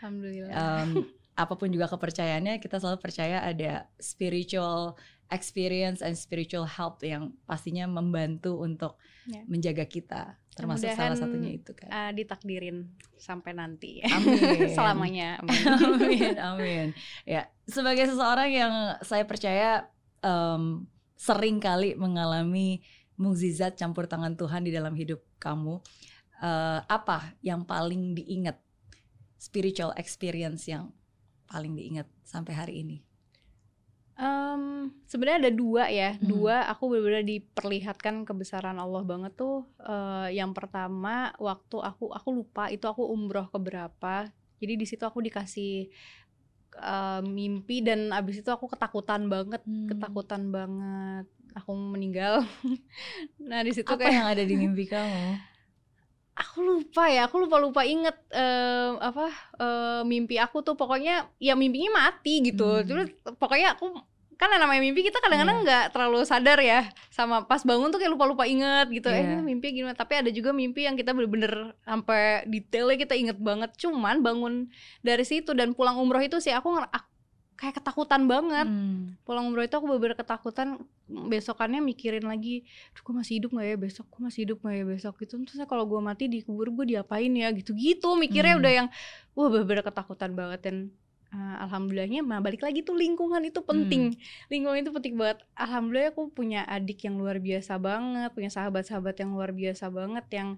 [0.02, 0.90] Alhamdulillah Em,
[1.44, 4.94] apa pun juga kepercayaannya, kita selalu percaya ada spiritual
[5.34, 9.40] experience and spiritual help yang pastinya membantu untuk Ya.
[9.48, 10.36] menjaga kita.
[10.54, 11.90] Termasuk salah satunya itu kan.
[11.90, 12.86] Ah, ditakdirin
[13.18, 14.70] sampai nanti Amin.
[14.70, 15.64] selamanya amin.
[15.66, 16.88] amin, amin.
[17.26, 19.90] Ya, sebagai seseorang yang saya percaya
[20.22, 20.86] em,
[21.18, 22.86] sering kali mengalami
[23.18, 25.82] mukjizat campur tangan Tuhan di dalam hidup kamu,
[26.42, 28.58] eh, apa yang paling diingat
[29.38, 30.94] spiritual experience yang
[31.50, 32.98] paling diingat sampai hari ini?
[34.14, 36.30] Em, sebenarnya ada dua ya, Hmm.
[36.30, 39.66] dua aku benar-benar diperlihatkan kebesaran Allah banget tuh.
[39.82, 44.30] Eh, yang pertama waktu aku aku lupa itu aku umroh ke berapa.
[44.62, 45.90] Jadi di situ aku dikasih
[46.74, 49.90] eh, mimpi dan abis itu aku ketakutan banget, Hmm.
[49.90, 51.26] ketakutan banget.
[51.54, 52.42] Aku meninggal.
[53.50, 55.53] nah di situ Apa kayak yang ada di mimpi kamu?
[56.34, 61.54] Aku lupa ya, aku lupa lupa inget eh, apa eh, mimpi aku tuh pokoknya ya
[61.54, 62.66] mimpinya mati gitu.
[62.66, 62.86] Hmm.
[62.86, 63.08] Terus
[63.38, 63.94] pokoknya aku
[64.34, 68.44] kan namanya mimpi kita kadang-kadang nggak terlalu sadar ya sama pas bangun tuh kayak lupa-lupa
[68.44, 69.08] inget gitu.
[69.08, 69.40] Eh Iya.
[69.40, 69.94] mimpi gimana?
[69.94, 73.72] Tapi ada juga mimpi yang kita bener-bener sampai detailnya kita inget banget.
[73.78, 74.68] Cuman bangun
[75.00, 77.13] dari situ dan pulang umroh itu sih aku nger- ak-
[77.64, 78.68] kayak ketakutan banget.
[78.68, 79.16] Hmm.
[79.24, 83.78] pulang umroh itu aku bener-bener ketakutan besokannya mikirin lagi Duh, gue masih hidup gak ya
[83.80, 84.06] besok?
[84.12, 85.14] Gue masih hidup gak ya besok?
[85.24, 85.34] Gitu.
[85.48, 87.56] Terus kalau gue mati dikubur gue diapain ya?
[87.56, 88.62] Gitu-gitu mikirnya Hmm.
[88.68, 88.88] udah yang
[89.32, 90.60] wah bener-bener ketakutan banget.
[90.60, 90.76] Dan
[91.32, 94.12] uh, alhamdulillahnya nah balik lagi tuh lingkungan itu penting.
[94.52, 95.40] Lingkungan itu penting banget.
[95.56, 100.50] Alhamdulillah aku punya adik yang luar biasa banget punya sahabat-sahabat yang luar biasa banget yang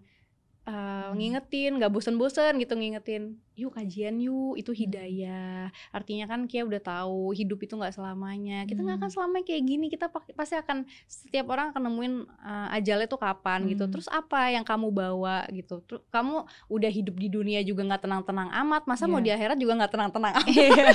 [0.66, 4.82] uh, ngingetin nggak bosen-bosen gitu ngingetin yuk kajian yuk itu Hmm.
[4.82, 9.16] hidayah artinya kan Kia udah tahu hidup itu nggak selamanya kita nggak akan Hmm.
[9.16, 13.84] selamanya kayak gini kita pasti akan setiap orang akan nemuin uh, ajalnya tuh kapan gitu
[13.84, 13.94] Hmm.
[13.94, 18.50] terus apa yang kamu bawa gitu terus kamu udah hidup di dunia juga nggak tenang-tenang
[18.60, 19.24] amat masa mau Iya.
[19.24, 20.92] di akhirat juga nggak tenang-tenang amat Iya Iya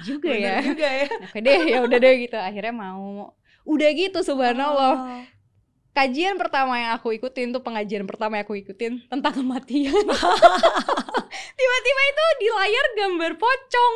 [0.00, 1.06] juga Bener ya juga ya.
[1.20, 5.20] oke deh ya udah deh gitu akhirnya mau udah gitu subhanallah Oh.
[5.98, 9.90] Kajian pertama yang aku ikutin tuh pengajian pertama yang aku ikutin tentang kematian.
[11.58, 13.94] Tiba-tiba itu di layar gambar pocong.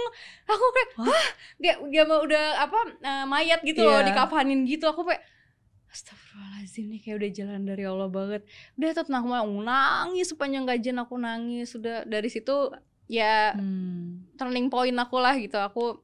[0.51, 1.27] Aku kayak Hah?
[1.63, 4.11] dia dia udah apa eh, mayat gitu loh Iya.
[4.11, 4.91] dikafanin gitu.
[4.91, 5.23] Aku kayak
[5.93, 8.43] Astagfirullahaladzim nih kayak udah jalan dari Allah banget.
[8.75, 11.67] Udah tuh tenang banget aku nangis sepanjang kajian aku nangis.
[11.71, 12.73] Sudah dari situ
[13.07, 14.27] ya Hmm.
[14.35, 15.61] turning point aku lah gitu.
[15.61, 16.01] Aku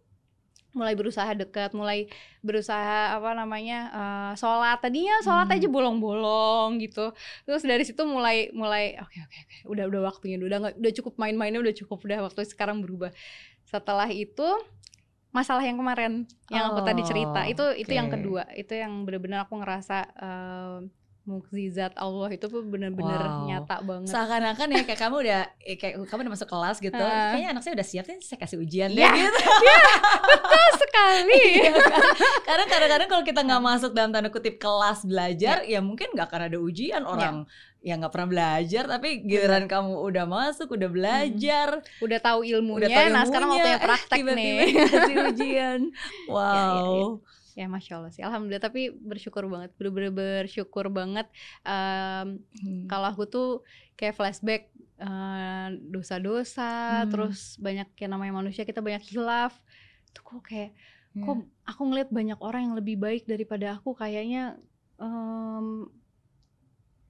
[0.77, 2.07] mulai berusaha dekat mulai
[2.45, 4.79] berusaha apa namanya eh, sholat.
[4.79, 5.57] Tadinya sholat Hmm.
[5.59, 7.11] aja bolong-bolong gitu.
[7.49, 11.15] Terus dari situ mulai mulai oke oke oke udah udah waktunya udah nggak udah cukup
[11.17, 13.11] main-mainnya udah cukup udah waktu sekarang berubah.
[13.65, 14.49] Setelah itu
[15.29, 18.49] masalah yang kemarin yang aku tadi cerita Oh, itu itu yang kedua.
[18.57, 20.79] Itu yang benar-benar aku ngerasa eh,
[21.29, 23.45] mukjizat Allah itu tuh bener-bener Wow.
[23.45, 24.09] nyata banget.
[24.09, 26.97] Seakan-akan ya kayak kamu udah eh, kayak kamu udah masuk kelas gitu.
[26.97, 27.37] Ah.
[27.37, 29.13] Kayaknya anak saya udah siap nih saya kasih ujian deh Iya.
[29.13, 29.39] gitu.
[30.33, 31.45] Betul sekali.
[31.59, 32.01] Iya kan?
[32.43, 36.43] Karena kadang-kadang kalau kita nggak masuk dalam tanda kutip kelas belajar, ya mungkin nggak akan
[36.49, 37.45] ada ujian orang
[37.79, 41.69] yang nggak pernah belajar, tapi giliran kamu udah masuk, udah belajar,
[41.99, 44.67] Udah tahu ilmunya, udah tahu nah sekarang ilmunya, waktunya eh, praktek tiba-tiba nih.
[44.75, 45.81] dikasih ujian.
[46.27, 47.23] Wow.
[47.23, 48.63] Ya masya Allah sih, alhamdulillah.
[48.63, 51.27] Tapi bersyukur banget, bener-bener bersyukur banget.
[51.67, 52.87] Em, Hmm.
[52.87, 53.49] kalau aku tuh
[53.99, 57.11] kayak flashback eh, dosa-dosa, Hmm.
[57.11, 59.55] terus banyak yang namanya manusia kita banyak hilaf.
[60.11, 60.75] Tuh kok kayak
[61.15, 61.23] Ya.
[61.23, 64.59] kok aku ngeliat banyak orang yang lebih baik daripada aku kayaknya
[64.99, 65.87] em,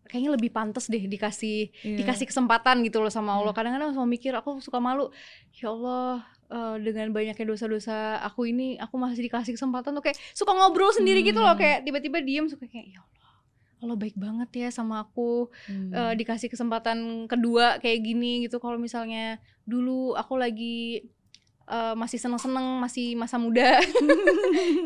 [0.04, 1.96] kayaknya lebih pantas deh dikasih Iya.
[2.00, 3.52] dikasih kesempatan gitu loh sama Allah.
[3.52, 3.56] Iya.
[3.56, 5.08] Kadang-kadang sama mikir aku suka malu.
[5.52, 10.50] Ya Allah, eh, dengan banyaknya dosa-dosa aku ini aku masih dikasih kesempatan tuh kayak suka
[10.50, 11.60] ngobrol sendiri gitu loh Hmm.
[11.60, 13.16] kayak tiba-tiba diem suka kayak ya Allah.
[13.78, 15.90] Allah baik banget ya sama aku Hmm.
[15.90, 21.06] eh, dikasih kesempatan kedua kayak gini gitu kalau misalnya dulu aku lagi
[21.64, 23.76] eh, masih seneng-seneng masih masa muda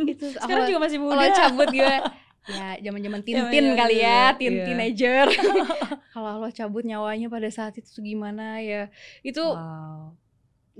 [0.05, 1.15] itu Sekarang juga masih muda.
[1.15, 1.97] kalau cabut juga
[2.45, 4.65] ya zaman-zaman tintin Zaman-zaman kali ya dulu, tin iya.
[4.67, 5.27] teenager
[6.13, 8.91] kalau Allah cabut nyawanya pada saat itu gimana ya
[9.23, 10.19] itu Wow.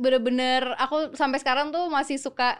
[0.03, 2.59] Bener-bener aku sampai sekarang tuh masih suka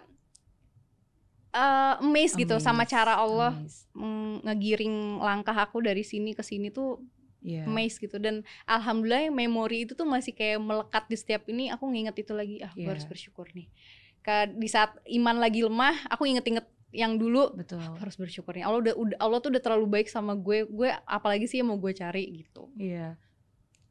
[1.53, 3.85] eh amazed gitu sama Amazed, cara Allah amazed.
[3.93, 7.03] mm, ngegiring langkah aku dari sini ke sini tuh
[7.43, 7.67] Iya.
[7.67, 12.15] amazed gitu dan alhamdulillah memori itu tuh masih kayak melekat di setiap ini aku nginget
[12.17, 12.95] itu lagi ah gue Iya.
[12.95, 13.67] harus bersyukur nih
[14.23, 16.63] Ka- di saat iman lagi lemah aku inget-inget
[16.95, 17.83] yang dulu Betul.
[17.83, 20.89] aku harus bersyukur nih Allah udah, udah Allah tuh udah terlalu baik sama gue gue
[21.03, 23.19] apalagi sih yang mau gue cari gitu Iya.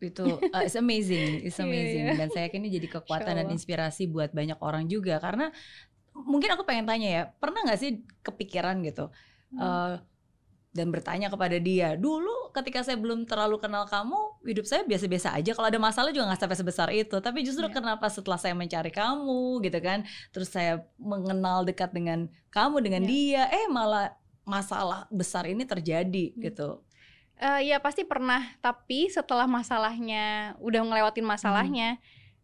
[0.01, 2.17] Itu uh, it's amazing, it's Iya, amazing iya.
[2.17, 5.53] dan saya yakin ini jadi kekuatan dan inspirasi buat banyak orang juga karena
[6.11, 9.13] mungkin aku pengen tanya ya, pernah nggak sih kepikiran gitu
[9.51, 9.61] Hmm.
[9.61, 9.95] eh,
[10.71, 14.15] dan bertanya kepada dia, dulu ketika saya belum terlalu kenal kamu,
[14.47, 15.51] hidup saya biasa-biasa aja.
[15.51, 17.19] Kalau ada masalah juga nggak sampai sebesar itu.
[17.19, 17.75] Tapi justru Iya.
[17.75, 23.11] kenapa setelah saya mencari kamu, gitu kan, terus saya mengenal dekat dengan kamu, dengan Iya.
[23.11, 24.15] dia, eh malah
[24.47, 26.39] masalah besar ini terjadi, Hmm.
[26.39, 26.69] gitu.
[27.41, 31.97] Eh, ya pasti pernah tapi setelah masalahnya udah ngelewatin masalahnya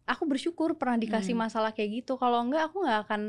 [0.04, 1.46] aku bersyukur pernah dikasih Hmm.
[1.46, 3.22] masalah kayak gitu kalau enggak aku nggak akan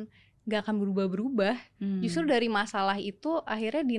[0.49, 2.01] nggak akan berubah-berubah Hmm.
[2.01, 3.97] justru dari masalah itu akhirnya di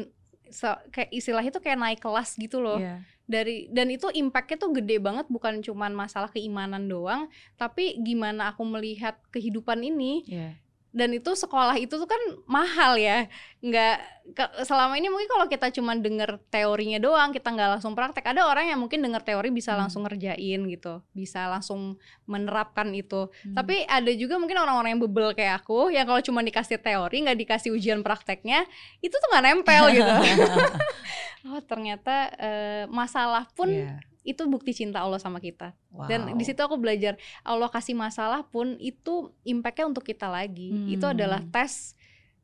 [0.50, 3.06] se- kayak istilah itu kayak naik kelas gitu loh Iya.
[3.24, 8.66] dari dan itu impactnya tuh gede banget bukan cuman masalah keimanan doang tapi gimana aku
[8.66, 10.58] melihat kehidupan ini Iya.
[10.90, 13.94] Dan itu sekolah itu tuh kan mahal ya nggak
[14.30, 18.42] ke- selama ini mungkin kalau kita cuman denger teorinya doang kita nggak langsung praktek ada
[18.44, 19.86] orang yang mungkin denger teori bisa Hmm.
[19.86, 23.54] langsung ngerjain gitu bisa langsung menerapkan itu Hmm.
[23.54, 27.38] tapi ada juga mungkin orang-orang yang bebel kayak aku yang kalau cuma dikasih teori nggak
[27.38, 28.66] dikasih ujian prakteknya
[28.98, 30.10] itu tuh nggak nempel gitu
[31.48, 33.94] oh ternyata eh, masalah pun Iya.
[34.22, 35.72] Itu bukti cinta Allah sama kita
[36.04, 36.36] dan Wow.
[36.36, 40.68] di situ aku belajar Allah kasih masalah pun itu impactnya untuk kita lagi.
[40.88, 41.14] Itu Hmm.
[41.14, 41.96] adalah tes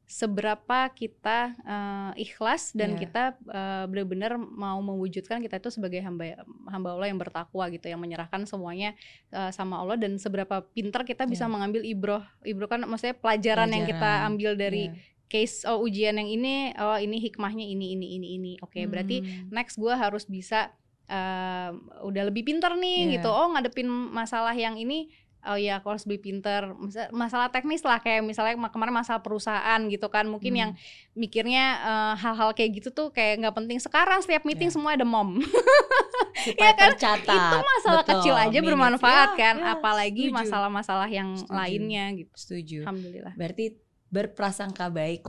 [0.06, 2.98] seberapa kita eh, ikhlas dan Iya.
[3.02, 7.98] kita eh, benar-benar mau mewujudkan kita itu sebagai hamba hamba Allah yang bertakwa gitu, yang
[7.98, 8.94] menyerahkan semuanya
[9.28, 11.52] eh, sama Allah dan seberapa pintar kita bisa Iya.
[11.52, 12.22] mengambil ibroh.
[12.40, 14.28] Ibroh kan maksudnya pelajaran, yang kita Pelajaran.
[14.30, 14.94] ambil dari Iya.
[15.26, 18.52] case oh ujian yang ini, oh ini hikmahnya ini ini ini ini.
[18.62, 19.50] Oke, berarti Hmm.
[19.50, 20.70] next gue harus bisa
[21.07, 21.72] um,
[22.04, 23.12] udah lebih pinter nih Iya.
[23.16, 25.09] gitu oh ngadepin masalah yang ini
[25.42, 29.20] oh ya aku harus lebih pinter Masa- masalah teknis lah kayak misalnya ma- kemarin masalah
[29.20, 30.61] perusahaan gitu kan mungkin Hmm.
[30.61, 30.70] yang
[31.12, 34.74] mikirnya uh, hal-hal kayak gitu tuh kayak nggak penting sekarang setiap meeting Iya.
[34.74, 35.38] semua ada mom
[36.46, 36.90] supaya kan?
[36.92, 37.30] tercatat.
[37.30, 38.66] itu masalah Betul, kecil aja minutes.
[38.66, 41.54] bermanfaat Ya, kan ya, apalagi masalah-masalah yang Setuju.
[41.54, 42.78] lainnya gitu Setuju.
[42.82, 43.64] alhamdulillah Berarti
[44.09, 45.26] berprasangka baik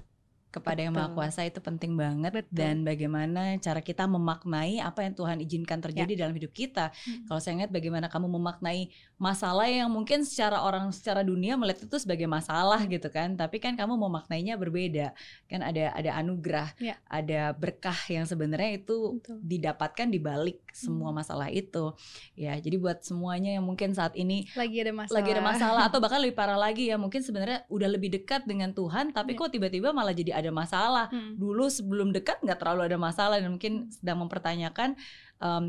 [0.47, 1.17] kepada yang Maha Betul.
[1.19, 2.55] Kuasa itu penting banget Betul.
[2.55, 6.89] dan bagaimana cara kita memaknai apa yang Tuhan izinkan terjadi dalam hidup kita.
[6.93, 7.27] Hmm.
[7.27, 8.87] Kalau saya ingat bagaimana kamu memaknai
[9.17, 13.75] masalah yang mungkin secara orang secara dunia melihat itu sebagai masalah gitu kan, tapi kan
[13.75, 15.11] kamu memaknainya berbeda.
[15.45, 16.95] Kan ada ada anugerah, Ya.
[17.05, 19.37] ada berkah yang sebenarnya itu Betul.
[19.43, 21.17] didapatkan di balik semua Hmm.
[21.19, 21.91] masalah itu.
[22.37, 25.99] Ya, jadi buat semuanya yang mungkin saat ini lagi ada masalah lagi ada masalah atau
[25.99, 29.39] bahkan lebih parah lagi ya mungkin sebenarnya udah lebih dekat dengan Tuhan tapi Iya.
[29.41, 31.35] kok tiba-tiba malah jadi ada masalah Hmm.
[31.35, 34.95] dulu sebelum dekat nggak terlalu ada masalah dan mungkin sedang mempertanyakan
[35.39, 35.65] em,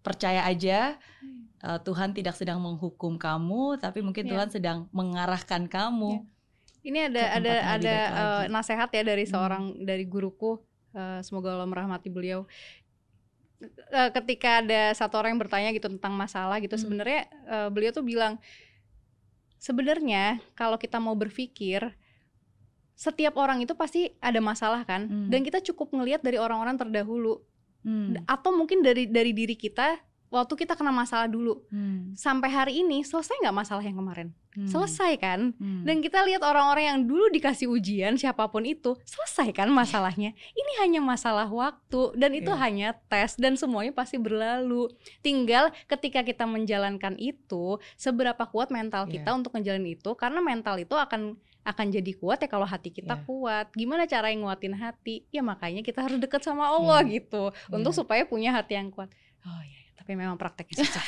[0.00, 0.94] percaya aja
[1.62, 4.32] eh, Tuhan tidak sedang menghukum kamu tapi mungkin Iya.
[4.32, 6.22] Tuhan sedang mengarahkan kamu
[6.86, 9.32] Ini ada ada ada eh, nasihat ya dari Hmm.
[9.34, 10.62] seorang dari guruku
[10.94, 12.46] eh, semoga Allah merahmati beliau.
[13.90, 16.82] Ketika ada satu orang yang bertanya gitu tentang masalah gitu Hmm.
[16.86, 18.36] sebenarnya eh, beliau tuh bilang
[19.56, 21.80] sebenarnya kalau kita mau berpikir
[22.96, 25.28] setiap orang itu pasti ada masalah kan Hmm.
[25.28, 27.44] dan kita cukup ngelihat dari orang-orang terdahulu
[27.84, 28.24] hmm.
[28.24, 32.18] atau mungkin dari dari diri kita waktu kita kena masalah dulu hmm.
[32.18, 34.28] sampai hari ini selesai nggak masalah yang kemarin
[34.58, 34.66] hmm.
[34.66, 35.86] selesai kan hmm.
[35.86, 40.72] dan kita lihat orang-orang yang dulu dikasih ujian siapa pun itu selesai kan masalahnya ini
[40.82, 42.60] hanya masalah waktu dan itu yeah.
[42.60, 44.90] hanya tes dan semuanya pasti berlalu
[45.22, 49.22] tinggal ketika kita menjalankan itu seberapa kuat mental yeah.
[49.22, 53.18] kita untuk menjalani itu karena mental itu akan akan jadi kuat ya kalau hati kita
[53.18, 53.26] yeah.
[53.26, 53.66] kuat.
[53.74, 55.26] Gimana cara yang nguatin hati?
[55.34, 57.18] Ya makanya kita harus deket sama Allah yeah.
[57.18, 57.74] gitu yeah.
[57.74, 59.10] untuk supaya punya hati yang kuat.
[59.42, 61.02] Oh ya tapi memang prakteknya susah.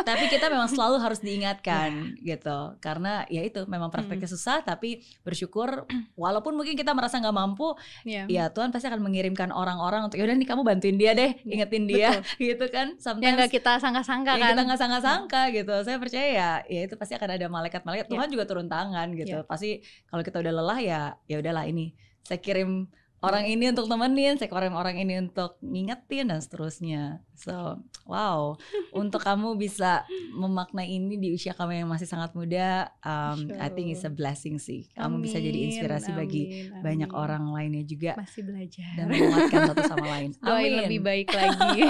[0.00, 2.40] tapi kita memang selalu harus diingatkan yeah.
[2.40, 4.32] gitu, karena ya itu memang prakteknya hmm.
[4.40, 5.84] susah, tapi bersyukur
[6.16, 7.76] walaupun mungkin kita merasa nggak mampu,
[8.08, 8.24] yeah.
[8.32, 11.84] ya Tuhan pasti akan mengirimkan orang-orang untuk yaudah nih kamu bantuin dia deh, iya, ingetin
[11.84, 12.40] dia, Betul.
[12.48, 12.86] gitu kan.
[12.96, 14.56] Sometimes, yang nggak kita sangka-sangka kan.
[14.56, 15.74] Kita nggak sangka-sangka gitu.
[15.84, 18.08] Saya percaya ya, ya itu pasti akan ada malaikat-malaikat.
[18.08, 18.32] Tuhan yeah.
[18.32, 19.36] juga turun tangan gitu.
[19.36, 19.44] Yeah.
[19.44, 21.92] Pasti kalau kita udah lelah ya, ya udahlah ini
[22.24, 22.88] saya kirim
[23.20, 27.20] orang ini untuk temenin, saya orang orang ini untuk ngingetin dan seterusnya.
[27.36, 28.56] So, wow,
[28.96, 33.60] untuk kamu bisa memaknai ini di usia kamu yang masih sangat muda, um, sure.
[33.60, 34.88] I think it's a blessing sih.
[34.96, 36.80] Kamu amin, bisa jadi inspirasi amin, bagi amin.
[36.84, 38.16] banyak orang lainnya juga.
[38.16, 38.92] Masih belajar.
[38.96, 40.30] Dan menguatkan satu sama lain.
[40.44, 40.72] Amin.
[40.84, 41.80] lebih baik lagi.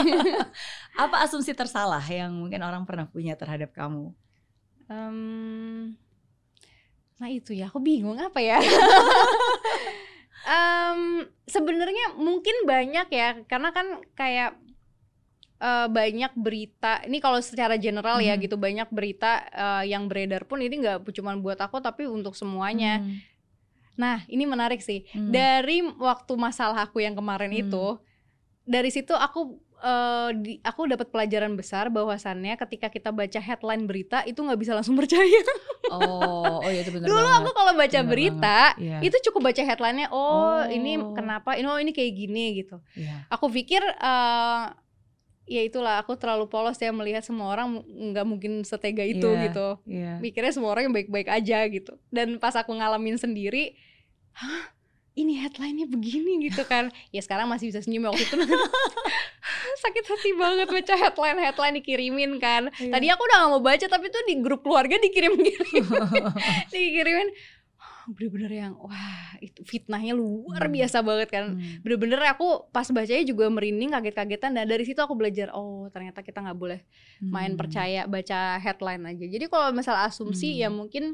[0.98, 4.10] Apa asumsi tersalah yang mungkin orang pernah punya terhadap kamu?
[4.90, 5.94] Um,
[7.22, 8.58] nah itu ya, aku bingung apa ya.
[10.44, 14.54] Um, Sebenarnya mungkin banyak ya, karena kan kayak
[15.60, 17.02] uh, banyak berita.
[17.04, 18.40] Ini kalau secara general ya hmm.
[18.40, 22.34] ya gitu banyak berita uh, yang beredar pun ini nggak cuma buat aku tapi untuk
[22.34, 23.04] semuanya.
[23.04, 23.18] Hmm.
[23.98, 25.04] Nah ini menarik sih.
[25.12, 25.30] Hmm.
[25.30, 27.62] Dari waktu masalah aku yang kemarin hmm.
[27.68, 27.86] itu,
[28.64, 34.22] dari situ aku uh, di, aku dapat pelajaran besar bahwasannya ketika kita baca headline berita
[34.28, 35.40] itu nggak bisa langsung percaya.
[35.90, 37.08] Oh, oh iya itu benar.
[37.08, 37.40] Dulu banget.
[37.42, 39.00] aku kalau baca bener berita yeah.
[39.02, 42.78] itu cukup baca headlinenya, oh, oh ini kenapa, ini oh ini kayak gini gitu.
[42.94, 43.26] Yeah.
[43.32, 44.70] Aku pikir uh,
[45.50, 49.68] ya itulah aku terlalu polos ya melihat semua orang nggak mungkin setega itu yeah, gitu.
[49.88, 50.16] Yeah.
[50.22, 51.98] Mikirnya semua orang yang baik-baik aja gitu.
[52.12, 53.74] Dan pas aku ngalamin sendiri,
[54.36, 54.79] hah
[55.18, 58.36] ini headline-nya begini gitu kan ya sekarang masih bisa senyum waktu itu
[59.82, 62.92] sakit hati banget baca headline headline dikirimin kan iya.
[62.92, 65.86] tadi aku udah gak mau baca tapi tuh di grup keluarga dikirim kirim
[66.72, 67.28] dikirimin
[68.10, 70.74] bener-bener yang wah itu fitnahnya luar hmm.
[70.74, 71.84] biasa banget kan hmm.
[71.84, 76.42] bener-bener aku pas bacanya juga merinding kaget-kagetan dan dari situ aku belajar oh ternyata kita
[76.42, 76.80] nggak boleh
[77.22, 77.60] main hmm.
[77.60, 80.74] percaya baca headline aja jadi kalau misal asumsi ya hmm.
[80.74, 81.04] ya mungkin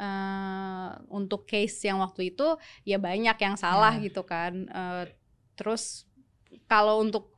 [0.00, 2.56] uh, untuk case yang waktu itu
[2.88, 4.04] ya banyak yang salah yeah.
[4.08, 4.64] gitu kan.
[4.72, 5.04] Uh,
[5.54, 6.08] terus
[6.64, 7.36] kalau untuk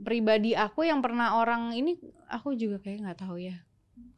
[0.00, 1.96] pribadi aku yang pernah orang ini
[2.28, 3.56] aku juga kayak nggak tahu ya.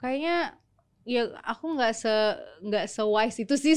[0.03, 0.59] Kayaknya
[1.03, 2.15] ya aku nggak se
[2.63, 3.75] nggak se wise itu sih.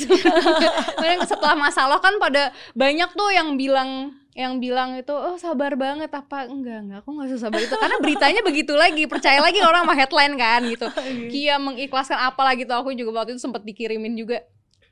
[1.30, 6.44] Setelah masalah kan pada banyak tuh yang bilang yang bilang itu oh sabar banget apa?
[6.52, 7.72] Enggak enggak aku nggak sabar itu.
[7.72, 10.88] Karena beritanya begitu lagi percaya lagi orang sama headline kan gitu.
[11.06, 11.30] Iya.
[11.32, 14.44] Kia mengikhlaskan apa lagi tuh aku juga waktu itu sempat dikirimin juga.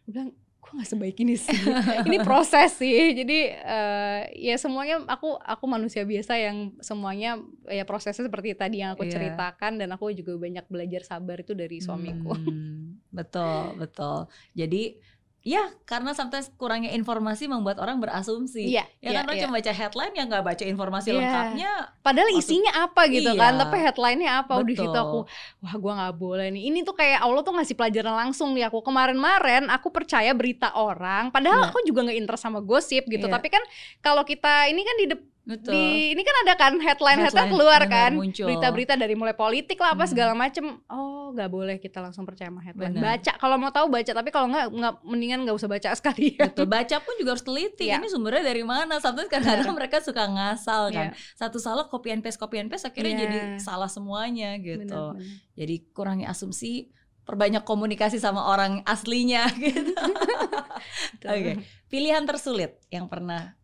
[0.07, 0.31] Bilang
[0.63, 1.59] kok nggak sebaik ini sih?
[2.07, 3.11] Ini proses sih.
[3.11, 7.35] Jadi uh, ya semuanya aku aku manusia biasa yang semuanya
[7.67, 9.11] ya prosesnya seperti tadi yang aku yeah.
[9.11, 12.31] ceritakan dan aku juga banyak belajar sabar itu dari suamiku.
[12.31, 14.31] Hmm, betul betul.
[14.55, 14.95] Jadi
[15.43, 18.63] Ya, karena sometimes kurangnya informasi membuat orang berasumsi.
[18.63, 19.43] Iya, ya iya, kan lo iya.
[19.43, 21.19] cuma baca headline ya nggak baca informasi iya.
[21.19, 21.71] lengkapnya.
[21.99, 23.43] Padahal isinya apa gitu iya.
[23.43, 24.63] kan, tapi headline-nya apa?
[24.63, 25.27] Udah situ aku,
[25.59, 26.63] wah gue nggak boleh nih.
[26.71, 28.79] Ini tuh kayak Allah tuh ngasih pelajaran langsung nih aku.
[28.87, 31.69] Kemarin-maren aku percaya berita orang, padahal iya.
[31.75, 33.27] aku juga nggak interest sama gosip gitu.
[33.27, 33.35] Iya.
[33.35, 33.63] Tapi kan
[33.99, 35.75] kalau kita ini kan di Betul.
[35.75, 40.07] Di ini kan ada kan headline headline, keluar kan berita-berita dari mulai politik lah apa
[40.07, 40.11] hmm.
[40.15, 40.79] segala macem.
[40.87, 42.95] Oh nggak boleh kita langsung percaya sama headline.
[42.95, 43.03] Bener.
[43.03, 46.39] Baca kalau mau tahu baca tapi kalau nggak nggak mendingan nggak usah baca sekali.
[46.39, 46.63] Betul.
[46.71, 47.91] Baca pun juga harus teliti.
[47.91, 47.99] Ya.
[47.99, 49.03] Ini sumbernya dari mana?
[49.03, 51.11] Sampai kadang-kadang mereka suka ngasal kan.
[51.11, 51.35] Ya.
[51.35, 53.21] Satu salah copy and paste copy and paste akhirnya ya.
[53.27, 54.87] jadi salah semuanya gitu.
[54.87, 55.43] Bener, bener.
[55.59, 56.87] Jadi kurangi asumsi
[57.27, 59.91] perbanyak komunikasi sama orang aslinya gitu.
[61.23, 61.55] Oke, okay.
[61.87, 63.55] pilihan tersulit yang pernah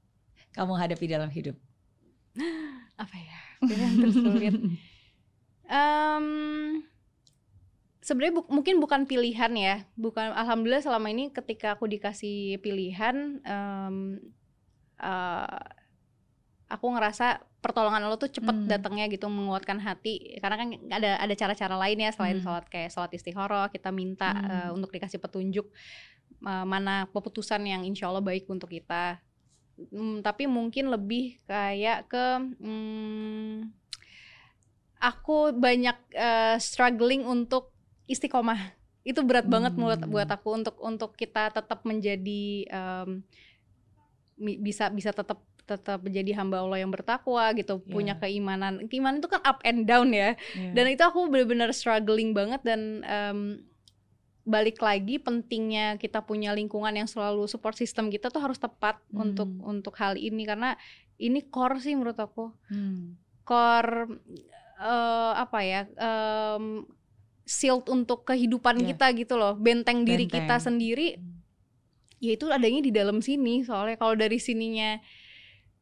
[0.55, 1.59] kamu hadapi dalam hidup
[3.01, 4.53] apa ya pilihan tersulit
[5.69, 6.25] um,
[8.03, 14.17] sebenarnya bu mungkin bukan pilihan ya bukan alhamdulillah selama ini ketika aku dikasih pilihan um,
[14.97, 15.61] uh,
[16.69, 18.69] aku ngerasa pertolongan Allah tuh cepet hmm.
[18.71, 22.45] datangnya gitu menguatkan hati karena kan ada ada cara-cara lain ya selain hmm.
[22.45, 24.47] sholat kayak sholat istikharah kita minta hmm.
[24.47, 25.67] uh, untuk dikasih petunjuk
[26.47, 29.19] uh, mana keputusan yang insya Allah baik untuk kita
[29.87, 32.25] hmm, tapi mungkin lebih kayak ke
[32.59, 33.71] hmm,
[34.99, 37.71] aku banyak uh, struggling untuk
[38.11, 38.75] istiqomah
[39.07, 39.53] itu berat hmm.
[39.53, 43.23] banget buat buat aku untuk untuk kita tetap menjadi um,
[44.39, 47.93] bisa bisa tetap tetap menjadi hamba Allah yang bertakwa gitu Yeah.
[47.93, 50.73] punya keimanan keimanan itu kan up and down ya Iya.
[50.73, 53.39] dan itu aku benar-benar struggling banget dan em,
[54.49, 59.29] balik lagi pentingnya kita punya lingkungan yang selalu support system kita tuh harus tepat Hmm.
[59.29, 60.73] untuk untuk hal ini karena
[61.17, 63.13] ini core sih menurut aku Hmm.
[63.45, 64.17] core
[64.79, 66.81] eh, apa ya em,
[67.43, 68.85] shield untuk kehidupan Ya.
[68.89, 70.65] kita gitu loh benteng diri kita Benteng.
[70.65, 71.07] sendiri
[72.17, 74.97] ya itu adanya di dalam sini soalnya kalau dari sininya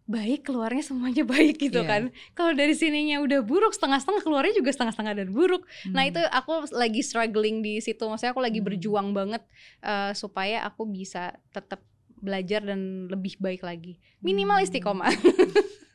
[0.07, 1.87] baik keluarnya semuanya baik gitu Iya.
[1.87, 2.01] kan
[2.31, 6.11] kalau dari sininya udah buruk setengah-setengah keluarnya juga setengah-setengah dan buruk nah Hmm.
[6.15, 8.67] itu aku lagi struggling di situ maksudnya aku lagi Hmm.
[8.71, 9.43] berjuang banget
[9.81, 11.83] eh, supaya aku bisa tetap
[12.17, 14.65] belajar dan lebih baik lagi minimal Hmm.
[14.65, 15.11] istiqomah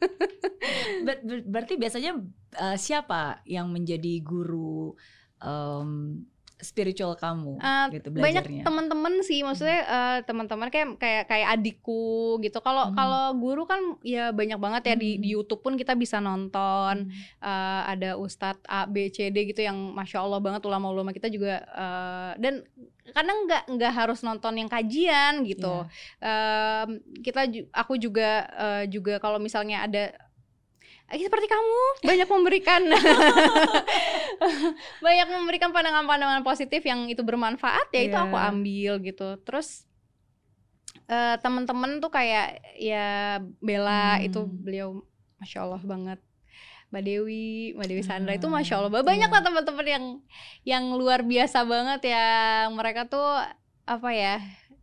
[1.06, 2.18] Ber- ber- berarti biasanya
[2.56, 4.94] uh, siapa yang menjadi guru
[5.38, 6.22] um,
[6.62, 8.62] spiritual kamu Eh, gitu banyak belajarnya?
[8.62, 12.02] teman-teman sih maksudnya eh, teman-teman kayak kayak kayak adikku
[12.38, 12.94] gitu kalau Hmm.
[12.94, 15.20] kalau guru kan ya banyak banget ya di Hmm.
[15.20, 17.14] di YouTube pun kita bisa nonton Hmm.
[17.42, 21.60] Eh, ada Ustadz A B C D gitu yang masya Allah banget ulama-ulama kita juga
[21.64, 22.62] eh, dan
[23.04, 25.82] kadang nggak nggak harus nonton yang kajian gitu
[26.22, 26.86] Iya.
[26.86, 26.88] Em,
[27.18, 27.42] kita
[27.72, 30.14] aku juga eh, juga kalau misalnya ada
[31.14, 32.82] seperti kamu banyak memberikan
[35.04, 38.24] banyak memberikan pandangan-pandangan positif yang itu bermanfaat ya itu Iya.
[38.26, 39.84] aku ambil gitu terus
[41.06, 44.26] eh, teman-teman tuh kayak ya Bella Hmm.
[44.26, 44.88] itu beliau
[45.36, 46.18] masya Allah banget
[46.88, 49.32] Mbak Dewi, Mbak Dewi Sandra itu Ah, masya Allah banyak iya.
[49.32, 50.04] lah teman-teman yang
[50.62, 52.26] yang luar biasa banget ya
[52.68, 53.40] mereka tuh
[53.82, 54.40] apa ya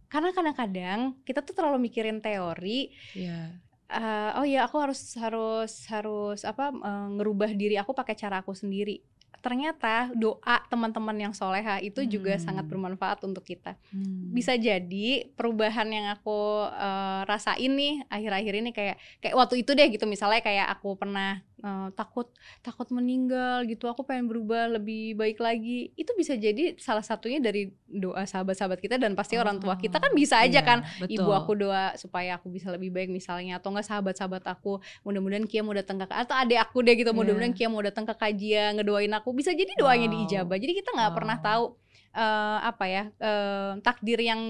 [0.10, 3.62] karena kadang-kadang kita tuh terlalu mikirin teori Iya.
[3.90, 8.54] Eh, oh ya aku harus harus harus apa eh, ngerubah diri aku pakai cara aku
[8.54, 9.02] sendiri
[9.40, 12.44] ternyata doa teman-teman yang soleha itu juga Hmm.
[12.44, 14.36] sangat bermanfaat untuk kita Hmm.
[14.36, 19.88] bisa jadi perubahan yang aku eh, rasain nih akhir-akhir ini kayak kayak waktu itu deh
[19.90, 22.28] gitu misalnya kayak aku pernah eh, takut
[22.60, 27.68] takut meninggal gitu aku pengen berubah lebih baik lagi itu bisa jadi salah satunya dari
[27.86, 31.20] doa sahabat-sahabat kita dan pasti orang tua kita kan bisa aja Iya, kan betul.
[31.20, 35.60] ibu aku doa supaya aku bisa lebih baik misalnya atau enggak sahabat-sahabat aku mudah-mudahan Kia
[35.60, 39.12] mau datang ke atau adik aku deh gitu mudah-mudahan Kia mau datang ke kajian ngedoain
[39.12, 40.14] aku bisa jadi doanya Wow.
[40.16, 41.46] diijabah jadi kita nggak pernah Wow.
[41.46, 41.66] tahu
[42.10, 44.42] eh, apa ya eh, takdir yang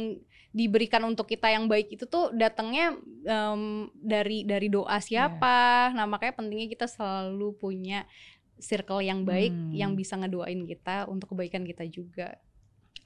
[0.49, 6.41] diberikan untuk kita yang baik itu tuh datangnya em, dari dari doa siapa nah makanya
[6.41, 8.09] pentingnya kita selalu punya
[8.59, 9.71] circle yang baik Hmm.
[9.71, 12.35] yang bisa ngedoain kita untuk kebaikan kita juga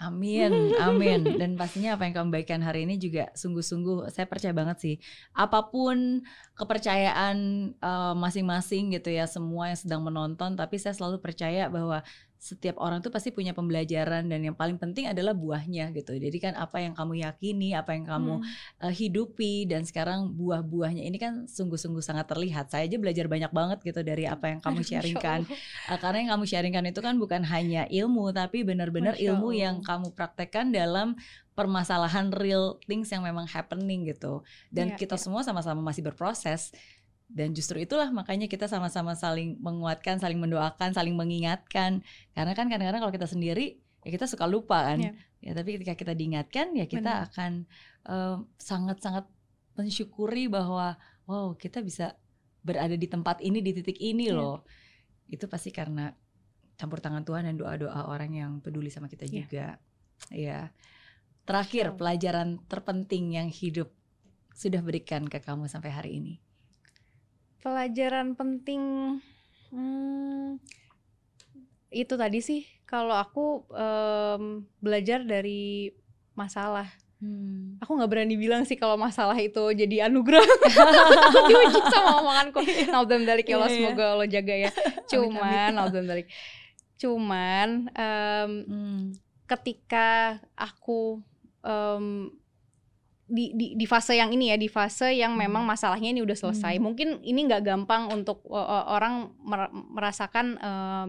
[0.01, 0.51] Amin,
[0.83, 1.37] amin.
[1.37, 4.95] Dan pastinya apa yang kamu bagikan hari ini juga sungguh-sungguh saya percaya banget sih.
[5.31, 6.25] Apa pun
[6.57, 7.37] kepercayaan
[7.77, 12.01] eh, masing-masing gitu ya, semua yang sedang menonton, tapi saya selalu percaya bahwa
[12.43, 16.11] setiap orang tuh pasti punya pembelajaran dan yang paling penting adalah buahnya gitu.
[16.11, 18.83] Jadi kan apa yang kamu yakini, apa yang kamu Hmm.
[18.83, 22.67] eh, hidupi dan sekarang buah-buahnya ini kan sungguh-sungguh sangat terlihat.
[22.67, 25.47] Saya aja belajar banyak banget gitu dari apa yang kamu sharingkan.
[25.87, 30.11] Uh, karena yang kamu sharingkan itu kan bukan hanya ilmu tapi benar-benar ilmu yang kamu
[30.11, 31.15] praktekkan dalam
[31.53, 34.41] permasalahan real things yang memang happening gitu
[34.73, 35.21] dan Iya, kita iya.
[35.21, 36.73] semua sama-sama masih berproses
[37.33, 42.05] dan justru itulah makanya kita sama-sama saling menguatkan saling mendoakan saling mengingatkan
[42.37, 45.11] karena kan kadang-kadang kalau kita sendiri ya kita suka lupa kan Iya.
[45.41, 47.27] ya tapi ketika kita diingatkan ya kita Benar.
[47.33, 47.51] akan
[48.05, 49.25] um, sangat-sangat
[49.73, 50.93] mensyukuri bahwa
[51.25, 52.13] wow kita bisa
[52.61, 54.37] berada di tempat ini di titik ini Iya.
[54.37, 54.61] loh
[55.25, 56.13] itu pasti karena
[56.77, 59.33] campur tangan Tuhan dan doa-doa orang yang peduli sama kita Iya.
[59.33, 59.67] juga
[60.29, 60.59] ya
[61.49, 63.89] terakhir pelajaran terpenting yang hidup
[64.53, 66.42] sudah berikan ke kamu sampai hari ini
[67.63, 68.81] pelajaran penting
[69.71, 70.59] hmm,
[71.89, 74.43] itu tadi sih kalau aku em,
[74.77, 75.89] belajar dari
[76.35, 76.85] masalah
[77.23, 77.79] Hmm.
[77.79, 80.43] aku nggak berani bilang sih kalau masalah itu jadi anugerah
[81.47, 82.59] diuji sama omonganku
[82.91, 83.85] Naudzubillah dalik ya Allah Iya, iya.
[83.87, 84.71] semoga Allah jaga ya
[85.15, 85.69] cuman.
[85.71, 86.27] Naudzubillah dalik
[86.99, 89.03] cuman em, Hmm.
[89.47, 90.09] ketika
[90.51, 91.23] aku
[91.63, 92.27] em,
[93.33, 95.49] di, di di fase yang ini ya di fase yang Hmm.
[95.49, 96.85] memang masalahnya ini udah selesai Hmm.
[96.85, 101.07] mungkin ini nggak gampang untuk uh, uh, orang mer- merasakan em,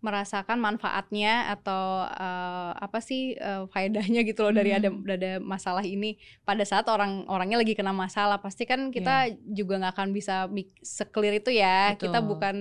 [0.00, 5.04] merasakan manfaatnya atau uh, apa sih uh, faedahnya gitu loh dari ada Hmm.
[5.04, 6.16] ada masalah ini
[6.48, 10.80] pada saat orang orangnya lagi kena masalah pasti kan kita juga nggak akan bisa mik-
[10.80, 12.28] seclear itu ya kita Betul.
[12.32, 12.56] bukan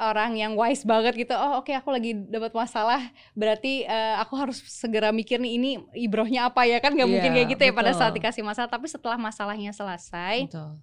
[0.00, 3.00] orang yang wise banget gitu oh oke aku lagi dapat masalah
[3.36, 7.30] berarti eh, aku harus segera mikir nih ini ibrohnya apa ya kan nggak Iya, mungkin
[7.36, 8.00] kayak gitu ya pada betul.
[8.00, 10.80] saat dikasih masalah tapi setelah masalahnya selesai Betul.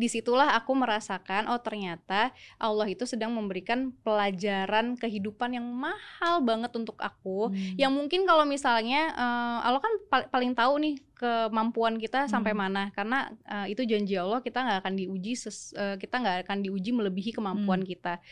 [0.00, 6.72] Di situlah aku merasakan oh ternyata Allah itu sedang memberikan pelajaran kehidupan yang mahal banget
[6.72, 7.52] untuk aku.
[7.52, 7.76] Hmm.
[7.76, 12.60] yang mungkin kalau misalnya eh, Allah kan pal- paling tahu nih kemampuan kita sampai Hmm.
[12.64, 12.82] mana.
[12.96, 16.96] Karena uh, itu janji Allah kita nggak akan diuji ses- uh, kita nggak akan diuji
[16.96, 18.24] melebihi kemampuan kita.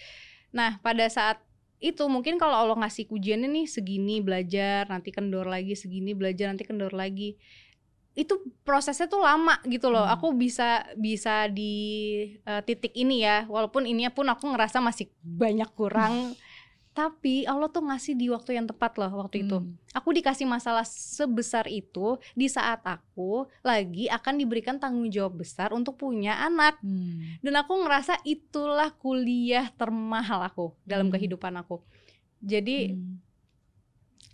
[0.57, 1.37] Nah pada saat
[1.85, 6.65] itu mungkin kalau Allah ngasih ujiannya nih segini belajar nanti kendor lagi segini belajar nanti
[6.67, 7.39] kendor lagi
[8.19, 8.35] itu
[8.67, 10.15] prosesnya tuh lama gitu loh Hmm.
[10.19, 11.71] aku bisa bisa di
[12.43, 16.35] uh, titik ini ya walaupun ininya pun aku ngerasa masih banyak kurang
[16.99, 19.79] tapi Allah tuh ngasih di waktu yang tepat loh waktu itu Hmm.
[19.95, 25.95] aku dikasih masalah sebesar itu di saat aku lagi akan diberikan tanggung jawab besar untuk
[25.95, 27.39] punya anak Hmm.
[27.39, 31.15] dan aku ngerasa itulah kuliah termahal aku dalam Hmm.
[31.15, 31.87] kehidupan aku
[32.43, 33.23] jadi Hmm.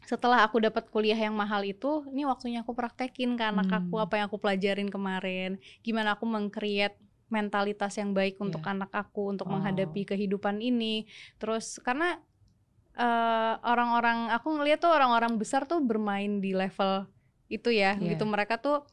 [0.05, 4.05] Setelah aku dapat kuliah yang mahal itu ini waktunya aku praktekin ke anak aku Hmm.
[4.05, 6.97] apa yang aku pelajarin kemarin gimana aku mengcreate
[7.29, 8.77] mentalitas yang baik untuk Iya.
[8.77, 9.57] anak aku untuk Oh.
[9.57, 12.21] menghadapi kehidupan ini terus karena
[12.95, 17.11] eh, orang-orang aku ngeliat tuh orang-orang besar tuh bermain di level
[17.51, 18.15] itu ya Iya.
[18.15, 18.87] gitu mereka tuh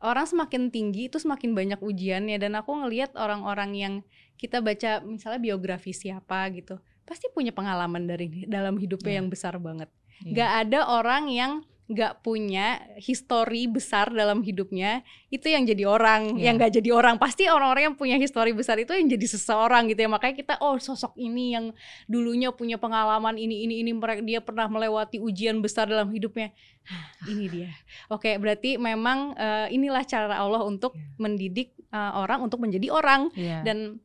[0.00, 3.94] orang semakin tinggi itu semakin banyak ujiannya dan aku ngelihat orang-orang yang
[4.36, 9.18] kita baca misalnya biografi siapa gitu pasti punya pengalaman dari dalam hidupnya Iya.
[9.20, 10.30] yang besar banget Iya.
[10.30, 11.52] nggak ada orang yang
[11.84, 16.48] nggak punya histori besar dalam hidupnya itu yang jadi orang Iya.
[16.48, 20.00] yang nggak jadi orang pasti orang-orang yang punya histori besar itu yang jadi seseorang gitu
[20.00, 21.76] ya makanya kita oh sosok ini yang
[22.08, 26.56] dulunya punya pengalaman ini ini ini mereka dia pernah melewati ujian besar dalam hidupnya
[26.88, 27.68] Hah, ini dia
[28.08, 31.20] oke berarti memang eh, inilah cara Allah untuk Iya.
[31.20, 33.60] mendidik eh, orang untuk menjadi orang Iya.
[33.60, 34.00] dan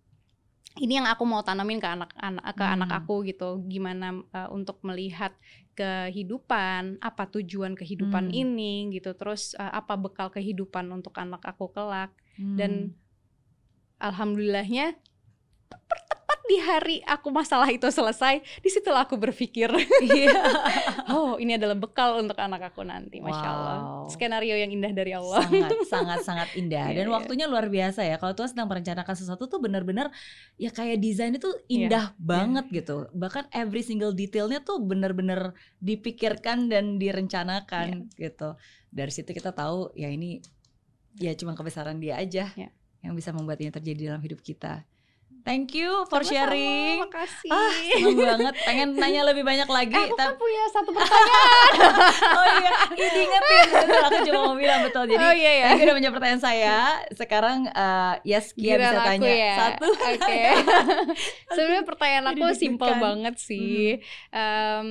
[0.79, 2.75] ini yang aku mau tanamin ke anak-anak ke Hmm.
[2.79, 5.35] anak aku gitu gimana uh, untuk melihat
[5.75, 8.41] kehidupan apa tujuan kehidupan Hmm.
[8.47, 12.55] ini gitu terus uh, apa bekal kehidupan untuk anak aku kelak Hmm.
[12.55, 12.71] dan
[13.99, 14.95] alhamdulillahnya
[16.49, 19.69] di hari aku masalah itu selesai di situlah aku berpikir
[20.01, 20.33] Iya.
[21.13, 24.09] oh ini adalah bekal untuk anak aku nanti masya Allah Wow.
[24.09, 27.13] skenario yang indah dari Allah sangat sangat sangat indah Iya, dan iya.
[27.13, 30.09] waktunya luar biasa ya kalau Tuhan sedang merencanakan sesuatu tuh benar-benar
[30.57, 36.97] ya kayak desain itu indah banget gitu bahkan every single detailnya tuh benar-benar dipikirkan dan
[36.97, 38.33] direncanakan Iya.
[38.33, 38.57] gitu
[38.89, 40.41] dari situ kita tahu ya ini
[41.15, 42.73] ya cuma kebesaran dia aja Iya.
[42.99, 44.81] yang bisa membuat ini terjadi dalam hidup kita
[45.49, 50.05] thank you for Sama-sama, sharing makasih ah seneng banget pengen nanya lebih banyak lagi Eh,
[50.05, 51.89] aku tapi kan punya satu pertanyaan
[52.37, 55.79] oh iya ini diingetin betul aku cuma mau bilang betul jadi oh iya ya Thank
[55.79, 56.77] you udah menjawab pertanyaan saya.
[57.11, 59.55] Sekarang eh, yes Kia bisa aku tanya ya.
[59.55, 59.87] satu.
[59.89, 60.39] Oke.
[61.55, 63.01] Sebenarnya pertanyaan aku simple deg-degan.
[63.01, 63.79] banget sih.
[64.29, 64.87] Em,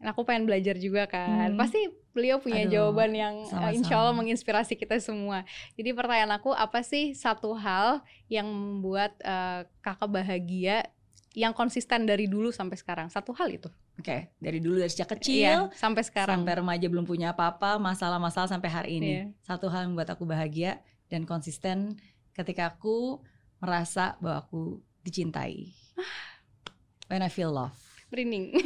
[0.00, 1.52] aku pengen belajar juga kan.
[1.52, 1.60] Hmm.
[1.60, 3.74] Pasti beliau punya Aduh, jawaban yang eh, sama-sama.
[3.74, 5.42] insya Allah menginspirasi kita semua.
[5.74, 8.00] Jadi pertanyaan aku apa sih satu hal
[8.30, 10.86] yang membuat eh, kakak bahagia
[11.34, 13.10] yang konsisten dari dulu sampai sekarang?
[13.10, 13.66] Satu hal itu.
[13.98, 16.42] Oke, dari dulu dari sejak Iya, kecil sampai sekarang.
[16.42, 19.10] sampai remaja belum punya apa-apa, masalah-masalah sampai hari ini.
[19.10, 19.24] Iya.
[19.42, 20.78] Satu hal yang membuat aku bahagia
[21.10, 21.98] dan konsisten
[22.34, 23.22] ketika aku
[23.58, 24.62] merasa bahwa aku
[25.02, 25.74] dicintai.
[27.10, 27.74] When I feel love.
[28.12, 28.44] Merinding.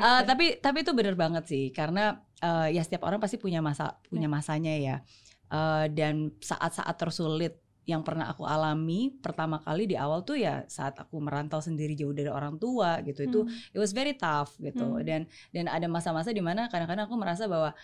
[0.00, 4.00] Eh, tapi tapi itu bener banget sih karena eh, ya setiap orang pasti punya masa
[4.08, 4.96] punya masanya ya
[5.50, 10.94] Eh, dan saat-saat tersulit yang pernah aku alami pertama kali di awal tuh ya saat
[10.94, 13.74] aku merantau sendiri jauh dari orang tua gitu itu Hmm.
[13.74, 15.02] it was very tough gitu Hmm.
[15.02, 17.74] dan dan ada masa-masa di mana kadang-kadang aku merasa bahwa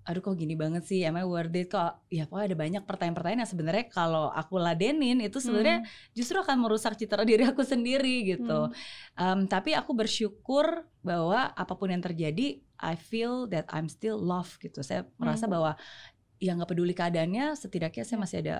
[0.00, 3.52] aduh kok gini banget sih I worth it kok ya kok ada banyak pertanyaan-pertanyaan yang
[3.52, 5.84] sebenarnya kalau aku ladenin itu sebenarnya
[6.16, 8.74] justru akan merusak citra diri aku sendiri gitu Hmm.
[9.14, 14.56] Um, tapi aku bersyukur bahwa apa pun yang terjadi, I feel that I'm still love
[14.56, 14.80] gitu.
[14.80, 15.52] Saya merasa Hmm.
[15.52, 15.70] bahwa
[16.40, 18.22] ya nggak peduli keadaannya, setidaknya saya Ya.
[18.24, 18.56] masih ada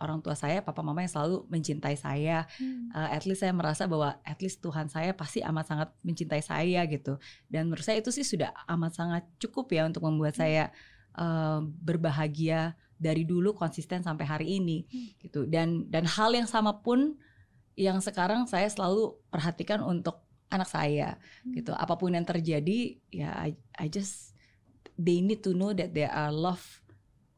[0.00, 2.48] orang tua saya, papa mama yang selalu mencintai saya.
[2.56, 2.88] Hmm.
[2.90, 6.80] Uh, at least saya merasa bahwa at least Tuhan saya pasti amat sangat mencintai saya
[6.88, 7.20] gitu.
[7.46, 10.42] Dan menurut saya itu sih sudah amat sangat cukup ya untuk membuat Hmm.
[10.42, 10.64] saya
[11.20, 15.08] uh, berbahagia dari dulu konsisten sampai hari ini Hmm.
[15.20, 15.40] gitu.
[15.44, 17.20] Dan dan hal yang sama pun
[17.76, 21.60] yang sekarang saya selalu perhatikan untuk anak saya Hmm.
[21.60, 21.76] gitu.
[21.76, 24.32] Apa pun yang terjadi ya I, I just
[25.00, 26.79] they need to know that they are love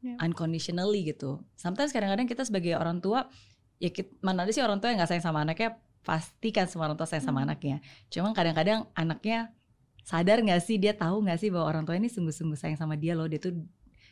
[0.02, 0.18] Ya.
[0.18, 1.38] unconditionally gitu.
[1.54, 3.30] Sometimes kadang-kadang kita sebagai orang tua
[3.78, 6.86] ya kit- mana ada sih orang tua yang nggak sayang sama anaknya pasti kan semua
[6.86, 7.46] orang tua sayang sama Hmm.
[7.46, 7.76] anaknya.
[8.08, 9.54] Cuma kadang-kadang anaknya
[10.02, 13.14] sadar nggak sih dia tahu nggak sih bahwa orang tua ini sungguh-sungguh sayang sama dia
[13.14, 13.30] loh.
[13.30, 13.54] Dia tuh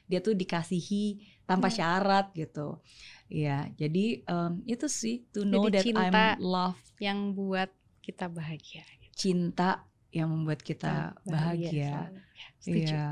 [0.07, 1.75] dia tuh dikasihi tanpa Ya.
[1.77, 2.79] syarat gitu.
[3.27, 7.71] Iya, jadi em, itu sih to know Jadi that I'm love yang buat
[8.01, 8.83] kita bahagia.
[9.15, 12.11] cinta yang membuat kita bahagia.
[12.11, 12.19] selalu.
[12.33, 12.95] Ya, setuju.
[12.95, 13.09] Iya.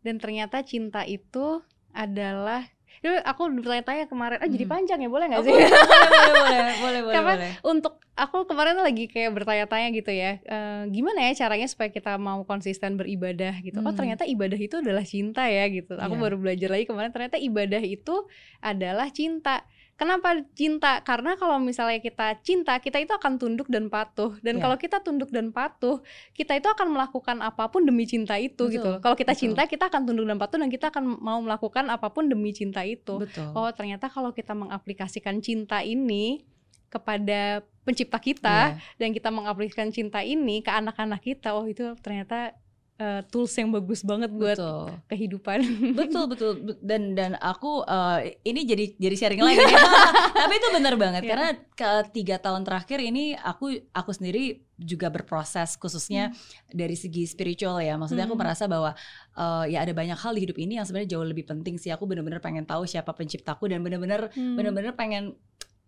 [0.00, 1.60] Dan ternyata cinta itu
[1.98, 2.62] adalah
[2.98, 4.74] Itu aku bertanya-tanya kemarin, ah jadi Hmm.
[4.74, 5.54] panjang ya boleh nggak Oh, sih?
[5.54, 7.50] boleh, boleh, boleh, boleh, boleh, boleh, Karena boleh.
[7.62, 12.42] Untuk aku kemarin lagi kayak bertanya-tanya gitu ya, eh, gimana ya caranya supaya kita mau
[12.42, 13.78] konsisten beribadah gitu.
[13.86, 13.94] Oh Hmm.
[13.94, 15.94] ternyata ibadah itu adalah cinta ya gitu.
[15.94, 16.22] Aku Iya.
[16.26, 18.26] baru belajar lagi kemarin ternyata ibadah itu
[18.58, 19.62] adalah cinta.
[19.98, 21.02] Kenapa cinta?
[21.02, 24.38] Karena kalau misalnya kita cinta, kita itu akan tunduk dan patuh.
[24.46, 24.62] Dan Iya.
[24.62, 25.98] kalau kita tunduk dan patuh,
[26.38, 28.78] kita itu akan melakukan apa pun demi cinta itu gitu.
[28.78, 29.02] Betul, loh.
[29.02, 29.42] Kalau kita betul.
[29.42, 32.86] cinta, kita akan tunduk dan patuh dan kita akan mau melakukan apa pun demi cinta
[32.86, 33.18] itu.
[33.18, 33.50] Betul.
[33.58, 36.46] Oh, ternyata kalau kita mengaplikasikan cinta ini
[36.88, 39.02] kepada pencipta kita Iya.
[39.02, 42.54] dan kita mengaplikasikan cinta ini ke anak-anak kita, oh itu ternyata
[42.98, 44.90] eh, tools yang bagus banget buat betul.
[45.06, 45.58] kehidupan.
[45.94, 49.78] betul betul Be- dan dan aku eh, ini jadi jadi sharing lagi ya.
[50.40, 51.30] tapi itu benar banget Iya.
[51.30, 54.44] karena ke tiga tahun terakhir ini aku aku sendiri
[54.74, 56.30] juga berproses khususnya
[56.68, 58.42] dari segi spiritual ya maksudnya aku Hmm.
[58.42, 58.94] merasa bahwa
[59.32, 62.02] eh, ya ada banyak hal di hidup ini yang sebenarnya jauh lebih penting sih aku
[62.04, 64.54] benar-benar pengen tahu siapa penciptaku dan benar-benar Hmm.
[64.54, 65.38] benar-benar pengen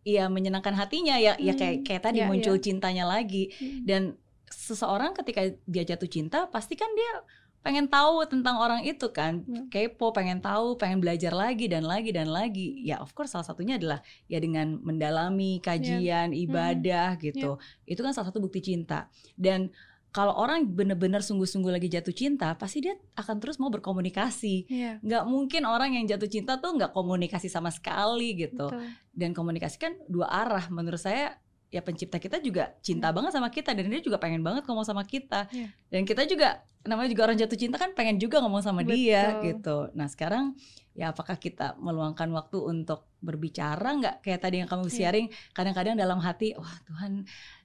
[0.01, 1.85] ya menyenangkan hatinya ya ya kayak Hmm.
[1.85, 2.63] kayak tadi Ya, muncul ya.
[2.63, 3.85] cintanya lagi Hmm.
[3.85, 4.03] dan
[4.51, 7.25] seseorang ketika dia jatuh cinta pasti kan dia
[7.61, 9.45] pengen tahu tentang orang itu kan.
[9.45, 9.69] Hmm.
[9.69, 12.81] kepo pengen tahu pengen belajar lagi dan lagi dan lagi.
[12.85, 17.61] Ya of course salah satunya adalah ya dengan mendalami kajian ibadah gitu.
[17.85, 19.13] Itu kan salah satu bukti cinta.
[19.37, 19.69] Dan
[20.11, 24.67] kalau orang bener-bener sungguh-sungguh lagi jatuh cinta pasti dia akan terus mau berkomunikasi.
[24.67, 28.67] Iya, nggak mungkin orang yang jatuh cinta tuh nggak komunikasi sama sekali gitu.
[28.73, 28.91] Betul.
[29.11, 31.37] dan komunikasi kan dua arah menurut saya
[31.71, 35.07] ya pencipta kita juga cinta banget sama kita dan dia juga pengen banget ngomong sama
[35.07, 35.71] kita Iya.
[35.89, 36.49] dan kita juga
[36.83, 39.43] namanya juga orang jatuh cinta kan pengen juga ngomong sama dia Betul.
[39.47, 40.59] gitu nah sekarang
[40.93, 44.95] ya apakah kita meluangkan waktu untuk berbicara nggak kayak tadi yang kamu Iya.
[44.99, 47.23] sharing kadang-kadang dalam hati wah Tuhan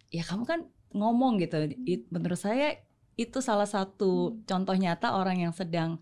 [0.09, 0.59] ya kamu kan
[0.93, 2.77] ngomong gitu It- menurut saya
[3.15, 4.45] itu salah satu Hmm.
[4.45, 5.97] contoh nyata orang yang sedang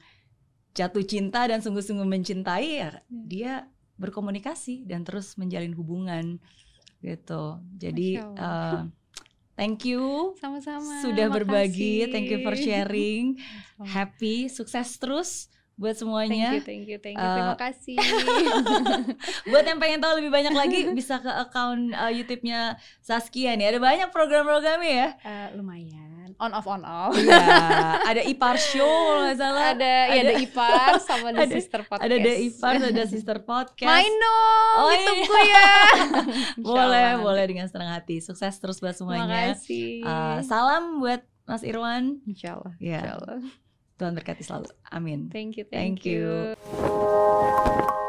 [0.73, 6.41] jatuh cinta dan sungguh-sungguh mencintai ya dia berkomunikasi dan terus menjalin hubungan
[7.03, 7.59] gitu.
[7.75, 8.87] Jadi uh,
[9.59, 11.03] thank you Sama-sama.
[11.03, 12.11] sudah berbagi, makasih.
[12.15, 13.37] thank you for sharing.
[13.95, 16.53] Happy, sukses terus buat Thank semuanya.
[16.53, 17.25] you, thank you, thank you.
[17.25, 17.97] Uh, Terima kasih.
[19.49, 23.73] buat yang pengen tahu lebih banyak lagi bisa ke account uh, YouTube-nya Saskia nih.
[23.73, 25.09] Ada banyak program-programnya ya.
[25.25, 26.12] Eh, lumayan.
[26.39, 27.13] On off on off.
[27.13, 27.41] Iya,
[28.01, 29.73] ada Ipar Show nggak salah.
[29.73, 32.05] ada, ya ada Ipar sama The ada- Sister Podcast.
[32.05, 33.89] Ada The Ipar, ada Sister Podcast.
[33.89, 35.51] Main dong, Oh, ditunggu iya.
[35.51, 35.69] ya.
[36.65, 38.17] boleh, boleh dengan senang hati.
[38.19, 39.53] Sukses terus buat Terima semuanya.
[39.53, 40.01] kasih.
[40.01, 42.23] Uh, salam buat Mas Irwan.
[42.23, 42.73] Insya Allah.
[42.79, 42.99] Ya.
[42.99, 43.37] Insya Allah.
[43.93, 44.67] Tuhan berkati selalu.
[44.89, 45.29] Amin.
[45.29, 46.57] Thank you, Thank thank, you.
[46.57, 48.02] you.